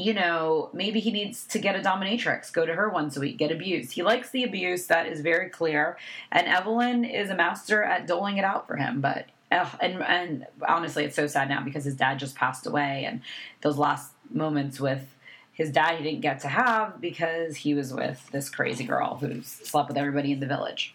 you 0.00 0.14
know, 0.14 0.70
maybe 0.72 0.98
he 0.98 1.10
needs 1.10 1.44
to 1.48 1.58
get 1.58 1.76
a 1.76 1.80
dominatrix, 1.80 2.50
go 2.50 2.64
to 2.64 2.74
her 2.74 2.88
once 2.88 3.18
a 3.18 3.20
week, 3.20 3.36
get 3.36 3.52
abused. 3.52 3.92
He 3.92 4.02
likes 4.02 4.30
the 4.30 4.44
abuse, 4.44 4.86
that 4.86 5.06
is 5.06 5.20
very 5.20 5.50
clear. 5.50 5.98
And 6.32 6.46
Evelin 6.46 7.04
is 7.04 7.28
a 7.28 7.34
master 7.34 7.82
at 7.82 8.06
doling 8.06 8.38
it 8.38 8.44
out 8.44 8.66
for 8.66 8.76
him. 8.76 9.02
But, 9.02 9.26
uh, 9.52 9.68
and, 9.78 10.02
and 10.02 10.46
honestly, 10.66 11.04
it's 11.04 11.16
so 11.16 11.26
sad 11.26 11.50
now 11.50 11.62
because 11.62 11.84
his 11.84 11.96
dad 11.96 12.18
just 12.18 12.34
passed 12.34 12.66
away. 12.66 13.04
And 13.06 13.20
those 13.60 13.76
last 13.76 14.12
moments 14.30 14.80
with 14.80 15.14
his 15.60 15.70
dad, 15.70 15.98
he 15.98 16.02
didn't 16.02 16.22
get 16.22 16.40
to 16.40 16.48
have 16.48 17.02
because 17.02 17.54
he 17.54 17.74
was 17.74 17.92
with 17.92 18.26
this 18.32 18.48
crazy 18.48 18.84
girl 18.84 19.18
who 19.18 19.42
slept 19.42 19.88
with 19.88 19.98
everybody 19.98 20.32
in 20.32 20.40
the 20.40 20.46
village. 20.46 20.94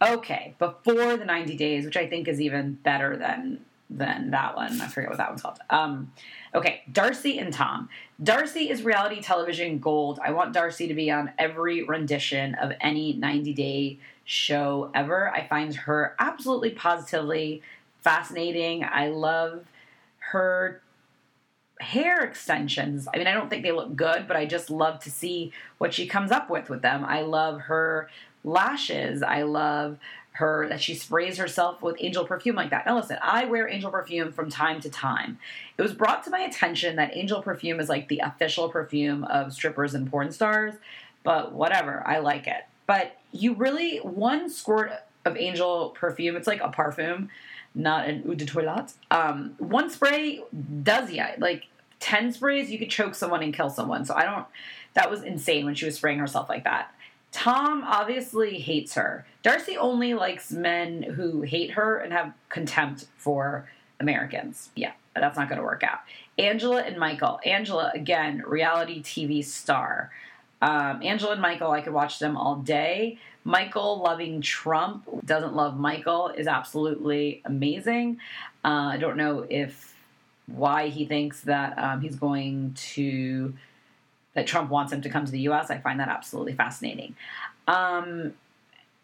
Okay, 0.00 0.54
before 0.58 1.18
the 1.18 1.26
90 1.26 1.58
days, 1.58 1.84
which 1.84 1.98
I 1.98 2.06
think 2.06 2.26
is 2.26 2.40
even 2.40 2.72
better 2.72 3.18
than 3.18 3.62
than 3.90 4.30
that 4.30 4.56
one. 4.56 4.80
I 4.80 4.88
forget 4.88 5.10
what 5.10 5.18
that 5.18 5.28
one's 5.28 5.42
called. 5.42 5.58
Um, 5.68 6.10
okay, 6.54 6.84
Darcy 6.90 7.38
and 7.38 7.52
Tom. 7.52 7.90
Darcy 8.22 8.70
is 8.70 8.82
reality 8.82 9.20
television 9.20 9.78
gold. 9.78 10.18
I 10.24 10.32
want 10.32 10.54
Darcy 10.54 10.88
to 10.88 10.94
be 10.94 11.10
on 11.10 11.30
every 11.38 11.82
rendition 11.82 12.54
of 12.54 12.72
any 12.80 13.12
90 13.12 13.52
day 13.52 13.98
show 14.24 14.90
ever. 14.94 15.28
I 15.28 15.46
find 15.46 15.74
her 15.74 16.16
absolutely 16.18 16.70
positively 16.70 17.60
fascinating. 18.00 18.84
I 18.84 19.08
love 19.08 19.66
her 20.30 20.80
hair 21.82 22.24
extensions. 22.24 23.08
I 23.12 23.18
mean, 23.18 23.26
I 23.26 23.34
don't 23.34 23.50
think 23.50 23.62
they 23.62 23.72
look 23.72 23.94
good, 23.96 24.26
but 24.26 24.36
I 24.36 24.46
just 24.46 24.70
love 24.70 25.00
to 25.00 25.10
see 25.10 25.52
what 25.78 25.92
she 25.92 26.06
comes 26.06 26.30
up 26.30 26.48
with 26.48 26.70
with 26.70 26.82
them. 26.82 27.04
I 27.04 27.22
love 27.22 27.62
her 27.62 28.08
lashes. 28.44 29.22
I 29.22 29.42
love 29.42 29.98
her 30.32 30.66
that 30.68 30.80
she 30.80 30.94
sprays 30.94 31.36
herself 31.36 31.82
with 31.82 31.96
angel 32.00 32.24
perfume 32.24 32.56
like 32.56 32.70
that. 32.70 32.86
Now 32.86 32.96
listen, 32.96 33.18
I 33.22 33.44
wear 33.44 33.68
angel 33.68 33.90
perfume 33.90 34.32
from 34.32 34.48
time 34.48 34.80
to 34.80 34.88
time. 34.88 35.38
It 35.76 35.82
was 35.82 35.92
brought 35.92 36.24
to 36.24 36.30
my 36.30 36.40
attention 36.40 36.96
that 36.96 37.14
angel 37.14 37.42
perfume 37.42 37.80
is 37.80 37.88
like 37.88 38.08
the 38.08 38.20
official 38.20 38.68
perfume 38.70 39.24
of 39.24 39.52
strippers 39.52 39.92
and 39.94 40.10
porn 40.10 40.32
stars, 40.32 40.74
but 41.22 41.52
whatever, 41.52 42.02
I 42.06 42.20
like 42.20 42.46
it. 42.46 42.64
But 42.86 43.18
you 43.30 43.54
really 43.54 43.98
one 43.98 44.48
squirt 44.48 44.92
of 45.24 45.36
angel 45.36 45.90
perfume, 45.90 46.36
it's 46.36 46.46
like 46.46 46.62
a 46.62 46.68
parfum, 46.68 47.28
not 47.74 48.08
an 48.08 48.24
eau 48.28 48.34
de 48.34 48.46
toilette. 48.46 48.94
Um, 49.10 49.54
one 49.58 49.90
spray 49.90 50.42
does 50.82 51.10
ya. 51.10 51.28
Like 51.38 51.66
10 52.02 52.32
sprays, 52.32 52.70
you 52.70 52.78
could 52.78 52.90
choke 52.90 53.14
someone 53.14 53.42
and 53.42 53.54
kill 53.54 53.70
someone. 53.70 54.04
So 54.04 54.14
I 54.14 54.24
don't, 54.24 54.44
that 54.94 55.10
was 55.10 55.22
insane 55.22 55.64
when 55.64 55.74
she 55.74 55.86
was 55.86 55.96
spraying 55.96 56.18
herself 56.18 56.48
like 56.48 56.64
that. 56.64 56.92
Tom 57.30 57.82
obviously 57.86 58.58
hates 58.58 58.94
her. 58.94 59.24
Darcy 59.42 59.78
only 59.78 60.12
likes 60.12 60.52
men 60.52 61.02
who 61.02 61.42
hate 61.42 61.70
her 61.70 61.96
and 61.96 62.12
have 62.12 62.34
contempt 62.50 63.06
for 63.16 63.70
Americans. 64.00 64.70
Yeah, 64.74 64.92
that's 65.14 65.38
not 65.38 65.48
going 65.48 65.58
to 65.58 65.64
work 65.64 65.82
out. 65.82 66.00
Angela 66.38 66.82
and 66.82 66.98
Michael. 66.98 67.40
Angela, 67.46 67.90
again, 67.94 68.42
reality 68.46 69.02
TV 69.02 69.42
star. 69.44 70.10
Um, 70.60 71.02
Angela 71.02 71.32
and 71.32 71.40
Michael, 71.40 71.70
I 71.70 71.80
could 71.80 71.92
watch 71.92 72.18
them 72.18 72.36
all 72.36 72.56
day. 72.56 73.18
Michael 73.44 74.00
loving 74.02 74.40
Trump, 74.40 75.08
doesn't 75.24 75.54
love 75.54 75.78
Michael, 75.78 76.28
is 76.28 76.46
absolutely 76.46 77.42
amazing. 77.44 78.18
Uh, 78.64 78.90
I 78.92 78.96
don't 78.98 79.16
know 79.16 79.46
if 79.48 79.91
why 80.46 80.88
he 80.88 81.04
thinks 81.04 81.42
that 81.42 81.78
um, 81.78 82.00
he's 82.00 82.16
going 82.16 82.74
to 82.74 83.54
that 84.34 84.46
Trump 84.46 84.70
wants 84.70 84.92
him 84.92 85.02
to 85.02 85.10
come 85.10 85.24
to 85.24 85.32
the 85.32 85.40
U.S. 85.40 85.70
I 85.70 85.78
find 85.78 86.00
that 86.00 86.08
absolutely 86.08 86.54
fascinating. 86.54 87.14
Um, 87.68 88.32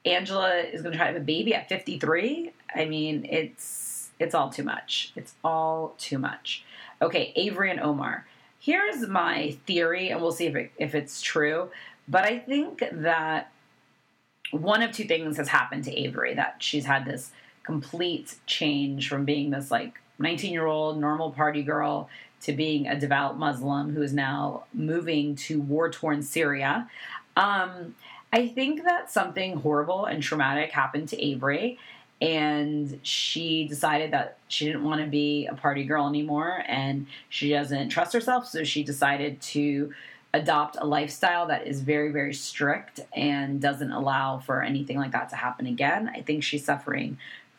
Angela 0.05 0.57
is 0.59 0.81
going 0.81 0.92
to 0.92 0.98
try 0.98 1.09
to 1.09 1.12
have 1.12 1.22
a 1.22 1.24
baby 1.24 1.55
at 1.55 1.68
53. 1.68 2.53
I 2.74 2.85
mean, 2.87 3.27
it's 3.29 4.11
it's 4.18 4.35
all 4.35 4.51
too 4.51 4.64
much. 4.64 5.12
It's 5.16 5.35
all 5.44 5.94
too 5.98 6.18
much. 6.18 6.64
Okay, 7.01 7.33
Avery 7.37 7.70
and 7.70 7.81
Omar. 7.81 8.27
Here's 8.59 9.07
my 9.07 9.57
theory, 9.66 10.09
and 10.09 10.20
we'll 10.20 10.33
see 10.33 10.46
if 10.46 10.57
it, 10.57 10.72
if 10.79 10.94
it's 10.94 11.22
true. 11.22 11.70
But 12.09 12.24
I 12.24 12.38
think 12.38 12.83
that 12.90 13.53
one 14.51 14.83
of 14.83 14.92
two 14.92 15.05
things 15.05 15.37
has 15.37 15.48
happened 15.48 15.85
to 15.85 15.96
Avery 15.96 16.35
that 16.35 16.57
she's 16.59 16.87
had 16.87 17.05
this 17.05 17.31
complete 17.62 18.37
change 18.46 19.09
from 19.09 19.24
being 19.24 19.51
this 19.51 19.70
like 19.70 20.01
19 20.18 20.52
year 20.52 20.66
old 20.66 20.98
normal 20.98 21.31
party 21.31 21.62
girl 21.62 22.09
to 22.42 22.52
being 22.52 22.87
a 22.87 22.98
devout 22.98 23.38
Muslim 23.38 23.94
who 23.94 24.02
is 24.02 24.12
now 24.12 24.64
moving 24.72 25.35
to 25.35 25.61
war 25.61 25.90
torn 25.90 26.22
Syria. 26.22 26.88
Um, 27.37 27.94
I 28.33 28.48
think 28.48 28.85
that 28.85 29.11
something 29.11 29.57
horrible 29.57 30.04
and 30.04 30.22
traumatic 30.22 30.70
happened 30.70 31.09
to 31.09 31.24
Avery, 31.24 31.78
and 32.20 32.98
she 33.02 33.66
decided 33.66 34.11
that 34.12 34.38
she 34.48 34.66
didn't 34.66 34.85
want 34.85 35.00
to 35.00 35.07
be 35.07 35.46
a 35.46 35.54
party 35.54 35.85
girl 35.85 36.09
anymore 36.09 36.62
and 36.66 37.07
she 37.28 37.50
doesn't 37.50 37.90
trust 37.90 38.12
herself, 38.12 38.46
so 38.46 38.64
she 38.64 38.83
decided 38.83 39.40
to 39.40 39.92
adopt 40.35 40.76
a 40.78 40.85
lifestyle 40.85 41.46
that 41.46 41.66
is 41.66 41.81
very, 41.81 42.11
very 42.12 42.35
strict 42.35 43.00
and 43.14 43.61
doesn't 43.61 43.92
allow 43.92 44.38
for 44.38 44.62
anything 44.62 44.98
like 44.98 45.12
that 45.12 45.31
to 45.31 45.37
happen 45.37 45.66
again. 45.66 46.11
I 46.14 46.20
think 46.20 46.42
she's 46.42 46.64
suffering 46.64 47.18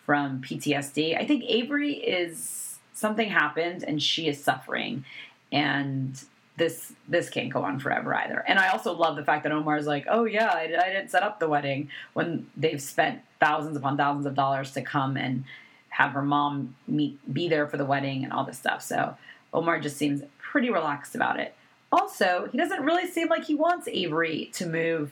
from 0.09 0.41
PTSD. 0.41 1.15
I 1.15 1.23
think 1.23 1.43
Avery 1.47 1.93
is 1.93 2.79
something 2.93 3.29
happened 3.29 3.83
and 3.83 4.01
she 4.01 4.27
is 4.27 4.43
suffering 4.43 5.05
and 5.51 6.19
this 6.57 6.93
this 7.07 7.29
can't 7.29 7.53
go 7.53 7.61
on 7.61 7.77
forever 7.77 8.15
either. 8.15 8.43
And 8.47 8.57
I 8.57 8.69
also 8.69 8.91
love 8.91 9.17
the 9.17 9.23
fact 9.23 9.43
that 9.43 9.51
Omar's 9.51 9.85
like, 9.85 10.07
oh 10.09 10.25
yeah, 10.25 10.47
I, 10.47 10.61
I, 10.63 10.89
didn't 10.89 11.11
set 11.11 11.21
up 11.21 11.39
the 11.39 11.47
wedding 11.47 11.91
when 12.13 12.47
they've 12.57 12.81
spent 12.81 13.21
thousands 13.39 13.77
upon 13.77 13.97
thousands 13.97 14.25
of 14.25 14.33
dollars 14.33 14.71
to 14.71 14.81
come 14.81 15.15
and 15.15 15.43
have 15.89 16.13
her 16.13 16.23
mom 16.23 16.73
meet 16.87 17.19
be 17.31 17.47
there 17.47 17.67
for 17.67 17.77
the 17.77 17.85
wedding 17.85 18.23
and 18.23 18.33
all 18.33 18.45
this 18.45 18.57
stuff. 18.57 18.81
So 18.81 19.15
Omar 19.53 19.79
just 19.79 19.97
seems 19.97 20.23
pretty 20.39 20.71
relaxed 20.71 21.13
about 21.13 21.39
it. 21.39 21.53
Also, 21.91 22.49
he 22.51 22.57
doesn't 22.57 22.81
really 22.81 23.05
seem 23.05 23.27
like 23.27 23.43
he 23.43 23.53
wants 23.53 23.87
Avery 23.87 24.49
to 24.53 24.65
move 24.65 25.11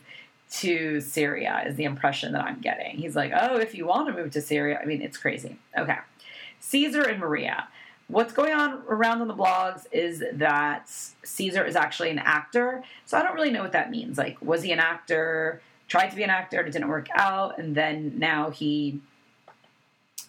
to 0.49 1.01
Syria. 1.01 1.63
Is 1.65 1.75
the 1.75 1.83
impression 1.83 2.33
that 2.33 2.43
I'm 2.43 2.59
getting. 2.59 2.97
He's 2.97 3.15
like, 3.15 3.31
oh, 3.35 3.57
if 3.57 3.75
you 3.75 3.85
want 3.85 4.07
to 4.07 4.13
move 4.13 4.31
to 4.31 4.41
Syria, 4.41 4.79
I 4.81 4.85
mean, 4.85 5.01
it's 5.01 5.17
crazy. 5.17 5.57
Okay, 5.77 5.97
Caesar 6.59 7.03
and 7.03 7.19
Maria. 7.19 7.67
what's 8.07 8.31
going 8.31 8.53
on 8.53 8.81
around 8.87 9.21
on 9.21 9.27
the 9.27 9.33
blogs 9.33 9.85
is 9.91 10.23
that 10.33 10.89
Caesar 11.23 11.65
is 11.65 11.75
actually 11.75 12.09
an 12.09 12.19
actor. 12.19 12.83
So 13.05 13.17
I 13.17 13.23
don't 13.23 13.35
really 13.35 13.51
know 13.51 13.61
what 13.61 13.73
that 13.73 13.91
means. 13.91 14.17
Like, 14.17 14.37
was 14.41 14.63
he 14.63 14.71
an 14.71 14.79
actor? 14.79 15.61
Tried 15.87 16.09
to 16.09 16.15
be 16.15 16.23
an 16.23 16.29
actor, 16.29 16.59
it 16.61 16.71
didn't 16.71 16.89
work 16.89 17.07
out, 17.15 17.59
and 17.59 17.73
then 17.73 18.13
now 18.17 18.49
he, 18.49 18.99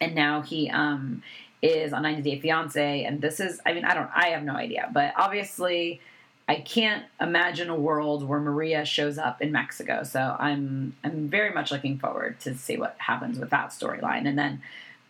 and 0.00 0.14
now 0.14 0.40
he 0.40 0.70
um, 0.70 1.22
is 1.62 1.92
on 1.92 2.02
90 2.02 2.22
Day 2.22 2.38
Fiance. 2.38 3.04
And 3.04 3.20
this 3.20 3.40
is, 3.40 3.60
I 3.66 3.72
mean, 3.72 3.84
I 3.84 3.94
don't, 3.94 4.10
I 4.14 4.28
have 4.28 4.42
no 4.42 4.54
idea, 4.54 4.88
but 4.92 5.14
obviously. 5.16 6.00
I 6.48 6.56
can't 6.56 7.04
imagine 7.20 7.68
a 7.68 7.76
world 7.76 8.26
where 8.26 8.40
Maria 8.40 8.86
shows 8.86 9.18
up 9.18 9.42
in 9.42 9.52
Mexico. 9.52 10.02
So 10.02 10.34
I'm 10.38 10.96
I'm 11.04 11.28
very 11.28 11.52
much 11.52 11.70
looking 11.70 11.98
forward 11.98 12.40
to 12.40 12.54
see 12.54 12.78
what 12.78 12.96
happens 12.98 13.38
with 13.38 13.50
that 13.50 13.68
storyline. 13.68 14.26
And 14.26 14.38
then 14.38 14.62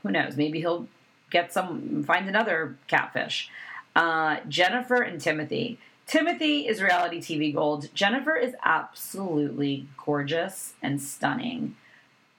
who 0.02 0.10
knows, 0.10 0.36
maybe 0.36 0.60
he'll 0.60 0.88
get 1.30 1.52
some, 1.52 2.02
find 2.04 2.28
another 2.28 2.76
catfish. 2.86 3.50
Uh, 3.94 4.38
Jennifer 4.48 5.02
and 5.02 5.20
Timothy. 5.20 5.78
Timothy 6.06 6.66
is 6.66 6.82
reality 6.82 7.20
TV 7.20 7.54
gold. 7.54 7.88
Jennifer 7.94 8.34
is 8.34 8.54
absolutely 8.64 9.86
gorgeous 10.04 10.72
and 10.82 11.00
stunning. 11.00 11.76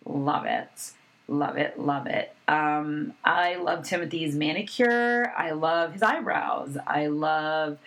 Love 0.06 0.46
it. 0.46 0.92
Love 1.28 1.58
it. 1.58 1.80
Love 1.80 2.08
it. 2.08 2.36
Um, 2.48 3.14
I 3.24 3.56
love 3.58 3.86
Timothy's 3.86 4.36
manicure. 4.36 5.32
I 5.38 5.52
love 5.52 5.94
his 5.94 6.02
eyebrows. 6.02 6.78
I 6.88 7.08
love. 7.08 7.78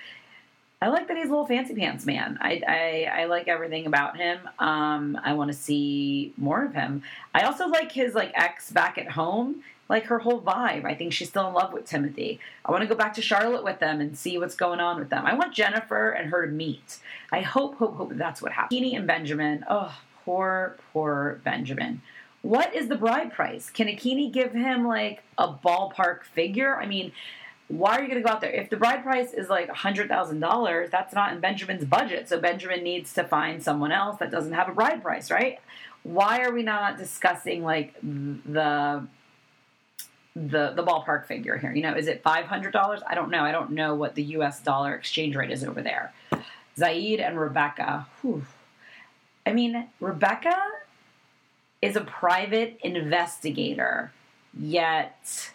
I 0.83 0.88
like 0.88 1.07
that 1.09 1.16
he's 1.16 1.27
a 1.27 1.31
little 1.31 1.47
fancy 1.47 1.75
pants 1.75 2.05
man. 2.05 2.38
I, 2.40 2.61
I, 2.66 3.23
I 3.23 3.25
like 3.27 3.47
everything 3.47 3.87
about 3.87 4.16
him. 4.16 4.40
Um, 4.59 5.16
I 5.23 5.33
want 5.35 5.53
to 5.53 5.57
see 5.57 6.35
more 6.37 6.64
of 6.64 6.75
him. 6.75 7.03
I 7.33 7.42
also 7.42 7.68
like 7.68 7.92
his 7.92 8.14
like 8.14 8.33
ex 8.35 8.71
back 8.71 8.99
at 8.99 9.12
home 9.12 9.62
like 9.88 10.07
her 10.07 10.21
whole 10.21 10.40
vibe. 10.40 10.87
I 10.87 10.95
think 10.95 11.12
she's 11.12 11.29
still 11.29 11.47
in 11.47 11.53
love 11.53 11.73
with 11.73 11.85
Timothy. 11.85 12.40
I 12.64 12.71
want 12.71 12.83
to 12.83 12.88
go 12.88 12.95
back 12.95 13.12
to 13.14 13.23
Charlotte 13.23 13.62
with 13.62 13.79
them 13.79 14.01
and 14.01 14.16
see 14.16 14.38
what's 14.38 14.55
going 14.55 14.81
on 14.81 14.99
with 14.99 15.11
them. 15.11 15.27
I 15.27 15.35
want 15.35 15.55
Jennifer 15.55 16.11
and 16.11 16.31
her 16.31 16.47
to 16.47 16.51
meet. 16.51 16.99
I 17.31 17.42
hope, 17.42 17.77
hope, 17.77 17.97
hope 17.97 18.12
that's 18.14 18.40
what 18.40 18.53
happens. 18.53 18.81
Akinyi 18.81 18.97
and 18.97 19.07
Benjamin. 19.07 19.64
Oh, 19.68 19.95
poor, 20.25 20.77
poor 20.92 21.40
Benjamin. 21.45 22.01
What 22.40 22.75
is 22.75 22.88
the 22.88 22.97
bride 22.97 23.33
price? 23.33 23.71
Can 23.71 23.87
Akinyi 23.87 24.33
give 24.33 24.53
him 24.53 24.87
like 24.87 25.23
a 25.37 25.53
ballpark 25.53 26.23
figure? 26.25 26.77
I 26.81 26.87
mean, 26.87 27.12
why 27.73 27.97
are 27.97 28.03
you 28.03 28.09
going 28.09 28.23
to 28.23 28.27
go 28.27 28.33
out 28.33 28.43
there? 28.43 28.51
If 28.51 28.69
the 28.69 28.77
bride 28.77 29.03
price 29.03 29.33
is 29.33 29.49
like 29.49 29.71
$100,000, 29.71 30.91
that's 30.91 31.15
not 31.15 31.33
in 31.33 31.41
Benjamin's 31.41 31.87
budget. 31.87 32.29
So 32.29 32.39
Benjamin 32.39 32.83
needs 32.83 33.15
to 33.15 33.25
find 33.25 33.63
someone 33.63 33.93
else 33.93 34.19
that 34.19 34.31
doesn't 34.31 34.53
have 34.53 34.69
a 34.69 34.73
bride 34.73 35.03
price, 35.03 35.31
right? 35.31 35.59
Why 36.03 36.43
are 36.43 36.53
we 36.53 36.63
not 36.63 36.99
discussing 36.99 37.63
like 37.65 37.95
the 38.03 39.07
the 40.35 40.73
the 40.75 40.83
ballpark 40.83 41.27
figure 41.27 41.59
here. 41.59 41.75
You 41.75 41.83
know, 41.83 41.95
is 41.95 42.07
it 42.07 42.23
five 42.23 42.47
hundred 42.47 42.73
dollars? 42.73 43.03
I 43.07 43.15
don't 43.15 43.31
know. 43.31 43.45
I 43.45 43.53
don't 43.53 43.73
know 43.73 43.95
what 43.95 44.15
the 44.15 44.23
U.S. 44.23 44.61
dollar 44.63 44.95
exchange 44.95 45.37
rate 45.37 45.51
is 45.51 45.63
over 45.63 45.83
there. 45.83 46.15
Zaid 46.79 47.21
and 47.21 47.39
Rebecca. 47.39 48.07
Whew. 48.23 48.47
I 49.45 49.53
mean, 49.53 49.89
Rebecca 50.01 50.57
is 51.83 51.97
a 51.97 52.01
private 52.01 52.79
investigator, 52.83 54.13
yet 54.59 55.51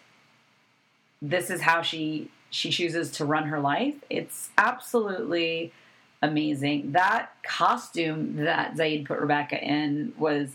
this 1.20 1.50
is 1.50 1.60
how 1.60 1.82
she 1.82 2.30
she 2.50 2.70
chooses 2.70 3.10
to 3.12 3.24
run 3.24 3.44
her 3.48 3.60
life. 3.60 3.94
It's 4.08 4.50
absolutely 4.56 5.72
amazing. 6.22 6.92
That 6.92 7.30
costume 7.42 8.36
that 8.36 8.76
Zaid 8.76 9.04
put 9.04 9.18
Rebecca 9.18 9.62
in 9.62 10.14
was 10.16 10.48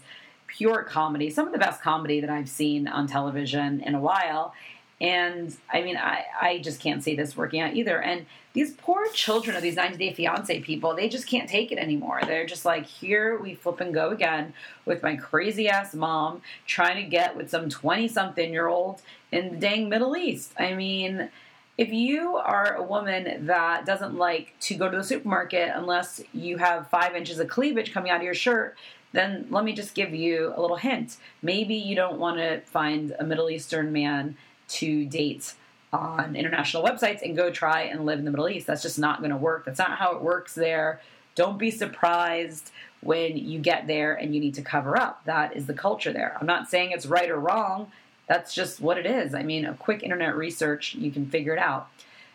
pure 0.47 0.83
comedy, 0.83 1.29
some 1.29 1.45
of 1.47 1.53
the 1.53 1.59
best 1.59 1.81
comedy 1.81 2.19
that 2.21 2.29
I've 2.29 2.49
seen 2.49 2.87
on 2.87 3.07
television 3.07 3.81
in 3.81 3.95
a 3.95 3.99
while. 3.99 4.53
And 5.01 5.55
I 5.71 5.81
mean, 5.81 5.97
I, 5.97 6.25
I 6.39 6.57
just 6.59 6.79
can't 6.79 7.03
see 7.03 7.15
this 7.15 7.35
working 7.35 7.59
out 7.59 7.75
either. 7.75 8.01
And 8.01 8.25
these 8.53 8.73
poor 8.73 9.07
children 9.13 9.55
of 9.55 9.63
these 9.63 9.75
90 9.75 9.97
Day 9.97 10.13
Fiance 10.13 10.61
people, 10.61 10.95
they 10.95 11.09
just 11.09 11.27
can't 11.27 11.49
take 11.49 11.71
it 11.71 11.77
anymore. 11.77 12.21
They're 12.25 12.45
just 12.45 12.65
like, 12.65 12.85
here 12.85 13.37
we 13.37 13.55
flip 13.55 13.81
and 13.81 13.93
go 13.93 14.11
again 14.11 14.53
with 14.85 15.03
my 15.03 15.15
crazy 15.15 15.67
ass 15.67 15.93
mom 15.93 16.41
trying 16.67 17.03
to 17.03 17.09
get 17.09 17.35
with 17.35 17.49
some 17.49 17.69
20 17.69 18.07
something 18.07 18.53
year 18.53 18.67
old 18.67 19.01
in 19.31 19.51
the 19.51 19.57
dang 19.57 19.89
Middle 19.89 20.15
East. 20.15 20.53
I 20.57 20.73
mean, 20.75 21.29
if 21.77 21.91
you 21.91 22.35
are 22.35 22.75
a 22.75 22.83
woman 22.83 23.47
that 23.47 23.85
doesn't 23.85 24.15
like 24.15 24.53
to 24.61 24.75
go 24.75 24.89
to 24.89 24.97
the 24.97 25.03
supermarket 25.03 25.71
unless 25.73 26.21
you 26.31 26.57
have 26.57 26.87
five 26.89 27.15
inches 27.15 27.39
of 27.39 27.47
cleavage 27.47 27.91
coming 27.91 28.11
out 28.11 28.17
of 28.17 28.23
your 28.23 28.35
shirt, 28.35 28.77
then 29.11 29.47
let 29.49 29.63
me 29.63 29.73
just 29.73 29.95
give 29.95 30.13
you 30.13 30.53
a 30.55 30.61
little 30.61 30.77
hint. 30.77 31.17
Maybe 31.41 31.75
you 31.75 31.95
don't 31.95 32.19
want 32.19 32.37
to 32.37 32.61
find 32.61 33.15
a 33.19 33.23
Middle 33.23 33.49
Eastern 33.49 33.91
man 33.91 34.35
to 34.67 35.05
date 35.05 35.53
on 35.91 36.35
international 36.35 36.83
websites 36.83 37.21
and 37.21 37.37
go 37.37 37.51
try 37.51 37.83
and 37.83 38.05
live 38.05 38.19
in 38.19 38.25
the 38.25 38.31
Middle 38.31 38.49
East. 38.49 38.67
That's 38.67 38.81
just 38.81 38.97
not 38.97 39.19
going 39.19 39.31
to 39.31 39.37
work. 39.37 39.65
That's 39.65 39.79
not 39.79 39.97
how 39.97 40.15
it 40.15 40.21
works 40.21 40.55
there. 40.55 41.01
Don't 41.35 41.57
be 41.57 41.71
surprised 41.71 42.71
when 43.01 43.37
you 43.37 43.59
get 43.59 43.87
there 43.87 44.13
and 44.13 44.33
you 44.33 44.39
need 44.39 44.55
to 44.55 44.61
cover 44.61 44.97
up. 44.97 45.23
That 45.25 45.55
is 45.55 45.67
the 45.67 45.73
culture 45.73 46.11
there. 46.13 46.37
I'm 46.39 46.47
not 46.47 46.69
saying 46.69 46.91
it's 46.91 47.05
right 47.05 47.29
or 47.29 47.39
wrong. 47.39 47.91
That's 48.27 48.53
just 48.53 48.79
what 48.79 48.97
it 48.97 49.05
is. 49.05 49.33
I 49.33 49.43
mean, 49.43 49.65
a 49.65 49.73
quick 49.73 50.03
internet 50.03 50.35
research, 50.35 50.95
you 50.95 51.11
can 51.11 51.25
figure 51.25 51.53
it 51.53 51.59
out. 51.59 51.89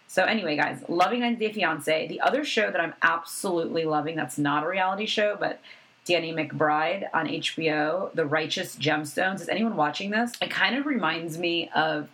So 0.07 0.25
anyway, 0.25 0.57
guys, 0.57 0.83
loving 0.89 1.21
90 1.21 1.39
Day 1.47 1.53
Fiance. 1.53 2.09
The 2.09 2.21
other 2.21 2.45
show 2.45 2.71
that 2.71 2.81
I'm 2.81 2.95
absolutely 3.03 3.85
loving, 3.85 4.17
that's 4.17 4.39
not 4.39 4.65
a 4.65 4.69
reality 4.69 5.07
show, 5.07 5.37
but 5.39 5.61
Danny 6.09 6.33
McBride 6.33 7.07
on 7.13 7.27
HBO, 7.27 8.11
The 8.15 8.25
Righteous 8.25 8.77
Gemstones. 8.77 9.43
Is 9.43 9.49
anyone 9.51 9.77
watching 9.77 10.11
this? 10.11 10.33
It 10.41 10.51
kind 10.51 10.75
of 10.75 10.87
reminds 10.87 11.37
me 11.37 11.69
of 11.75 12.09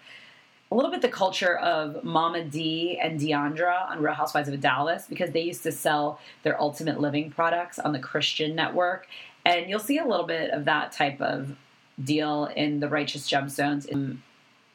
a 0.73 0.75
little 0.75 0.91
bit 0.91 1.01
the 1.01 1.09
culture 1.09 1.57
of 1.59 2.03
Mama 2.03 2.43
D 2.43 2.99
and 3.01 3.21
D'Andra 3.21 3.87
on 3.89 4.03
Real 4.03 4.15
Housewives 4.15 4.49
of 4.49 4.61
Dallas 4.61 5.07
because 5.09 5.31
they 5.31 5.43
used 5.43 5.63
to 5.63 5.71
sell 5.71 6.19
their 6.43 6.61
ultimate 6.61 7.01
living 7.01 7.31
products 7.31 7.79
on 7.79 7.93
the 7.93 8.01
Christian 8.01 8.57
network. 8.57 9.07
And 9.45 9.71
you'll 9.71 9.79
see 9.79 9.99
a 9.99 10.05
little 10.05 10.27
bit 10.27 10.51
of 10.51 10.65
that 10.65 10.91
type 10.91 11.21
of 11.21 11.55
deal 12.03 12.47
in 12.47 12.81
The 12.81 12.89
Righteous 12.89 13.31
Gemstones. 13.31 13.87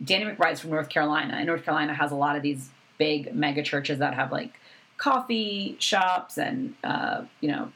Danny 0.02 0.26
McBride's 0.32 0.62
from 0.62 0.70
North 0.70 0.88
Carolina, 0.88 1.34
and 1.36 1.46
North 1.46 1.66
Carolina 1.66 1.94
has 1.94 2.14
a 2.14 2.16
lot 2.16 2.38
of 2.38 2.42
these 2.42 2.70
big 2.98 3.36
mega 3.36 3.64
churches 3.64 4.00
that 4.00 4.14
have 4.14 4.32
like 4.32 4.58
coffee 4.98 5.76
shops 5.80 6.38
and, 6.38 6.74
uh, 6.86 7.24
you 7.42 7.52
know, 7.52 7.70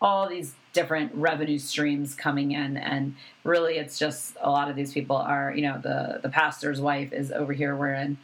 all 0.00 0.28
these 0.28 0.54
different 0.72 1.12
revenue 1.14 1.58
streams 1.58 2.14
coming 2.14 2.52
in 2.52 2.76
and 2.76 3.14
really 3.44 3.76
it's 3.76 3.98
just 3.98 4.36
a 4.40 4.50
lot 4.50 4.70
of 4.70 4.76
these 4.76 4.92
people 4.92 5.16
are 5.16 5.52
you 5.54 5.62
know 5.62 5.78
the 5.82 6.20
the 6.22 6.28
pastor's 6.28 6.80
wife 6.80 7.12
is 7.12 7.32
over 7.32 7.52
here 7.52 7.74
wearing 7.74 8.16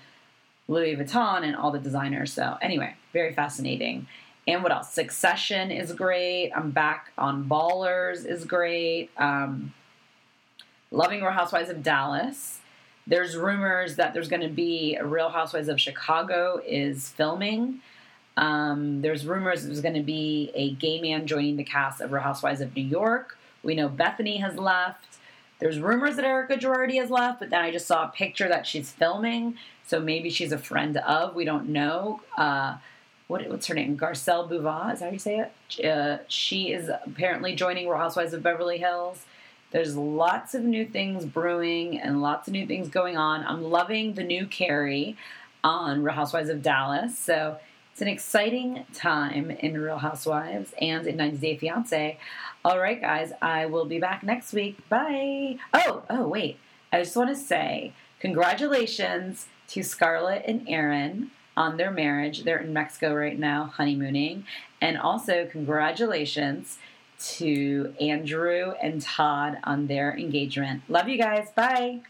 louis 0.68 0.96
vuitton 0.96 1.42
and 1.42 1.56
all 1.56 1.70
the 1.70 1.78
designers. 1.78 2.32
So 2.32 2.56
anyway 2.62 2.94
very 3.12 3.32
fascinating. 3.32 4.06
And 4.48 4.62
what 4.62 4.70
else? 4.70 4.92
Succession 4.92 5.72
is 5.72 5.92
great. 5.92 6.52
I'm 6.54 6.70
back 6.70 7.10
on 7.18 7.48
ballers 7.48 8.24
is 8.24 8.44
great. 8.44 9.10
Um, 9.16 9.74
loving 10.92 11.20
real 11.20 11.32
housewives 11.32 11.68
of 11.68 11.82
dallas. 11.82 12.60
There's 13.08 13.36
rumors 13.36 13.96
that 13.96 14.14
there's 14.14 14.28
going 14.28 14.42
to 14.42 14.48
be 14.48 14.96
a 14.96 15.04
real 15.04 15.30
housewives 15.30 15.68
of 15.68 15.80
chicago 15.80 16.60
is 16.66 17.08
filming 17.10 17.80
um, 18.36 19.02
there's 19.02 19.26
rumors 19.26 19.64
there's 19.64 19.80
going 19.80 19.94
to 19.94 20.02
be 20.02 20.50
a 20.54 20.72
gay 20.72 21.00
man 21.00 21.26
joining 21.26 21.56
the 21.56 21.64
cast 21.64 22.00
of 22.00 22.12
Real 22.12 22.22
Housewives 22.22 22.60
of 22.60 22.74
New 22.76 22.82
York. 22.84 23.38
We 23.62 23.74
know 23.74 23.88
Bethany 23.88 24.38
has 24.38 24.56
left. 24.56 25.18
There's 25.58 25.78
rumors 25.78 26.16
that 26.16 26.24
Erika 26.24 26.56
Girardi 26.56 27.00
has 27.00 27.10
left, 27.10 27.40
but 27.40 27.50
then 27.50 27.62
I 27.62 27.70
just 27.70 27.86
saw 27.86 28.04
a 28.04 28.08
picture 28.08 28.48
that 28.48 28.66
she's 28.66 28.92
filming, 28.92 29.56
so 29.86 30.00
maybe 30.00 30.28
she's 30.28 30.52
a 30.52 30.58
friend 30.58 30.98
of. 30.98 31.34
We 31.34 31.46
don't 31.46 31.70
know. 31.70 32.20
Uh, 32.36 32.76
what, 33.26 33.48
what's 33.48 33.66
her 33.66 33.74
name? 33.74 33.96
Garcelle 33.96 34.48
Bouvat, 34.48 34.94
is 34.94 35.00
that 35.00 35.06
how 35.06 35.12
you 35.12 35.18
say 35.18 35.38
it? 35.38 35.84
Uh, 35.84 36.18
she 36.28 36.72
is 36.72 36.88
apparently 36.88 37.54
joining 37.54 37.88
Real 37.88 37.98
Housewives 37.98 38.34
of 38.34 38.42
Beverly 38.42 38.78
Hills. 38.78 39.24
There's 39.72 39.96
lots 39.96 40.54
of 40.54 40.62
new 40.62 40.86
things 40.86 41.24
brewing 41.24 41.98
and 41.98 42.22
lots 42.22 42.46
of 42.46 42.52
new 42.52 42.66
things 42.66 42.88
going 42.88 43.16
on. 43.16 43.44
I'm 43.44 43.62
loving 43.62 44.14
the 44.14 44.22
new 44.22 44.46
Kary 44.46 45.16
on 45.64 46.02
Real 46.02 46.14
Housewives 46.14 46.50
of 46.50 46.62
Dallas. 46.62 47.18
So 47.18 47.58
it's 47.96 48.02
an 48.02 48.08
exciting 48.08 48.84
time 48.92 49.50
in 49.50 49.80
Real 49.80 49.96
Housewives 49.96 50.74
and 50.82 51.06
in 51.06 51.16
90 51.16 51.38
Day 51.38 51.56
Fiance. 51.56 52.18
All 52.62 52.78
right, 52.78 53.00
guys, 53.00 53.32
I 53.40 53.64
will 53.64 53.86
be 53.86 53.98
back 53.98 54.22
next 54.22 54.52
week. 54.52 54.86
Bye. 54.90 55.56
Oh, 55.72 56.02
oh, 56.10 56.28
wait. 56.28 56.58
I 56.92 56.98
just 56.98 57.16
want 57.16 57.30
to 57.30 57.34
say 57.34 57.94
congratulations 58.20 59.46
to 59.68 59.82
Scarlett 59.82 60.44
and 60.46 60.68
Aaron 60.68 61.30
on 61.56 61.78
their 61.78 61.90
marriage. 61.90 62.44
They're 62.44 62.58
in 62.58 62.74
Mexico 62.74 63.14
right 63.14 63.38
now, 63.38 63.72
honeymooning. 63.78 64.44
And 64.78 64.98
also, 64.98 65.46
congratulations 65.46 66.76
to 67.18 67.94
Andrew 67.98 68.74
and 68.82 69.00
Todd 69.00 69.56
on 69.64 69.86
their 69.86 70.14
engagement. 70.14 70.82
Love 70.90 71.08
you 71.08 71.16
guys. 71.16 71.48
Bye. 71.54 72.00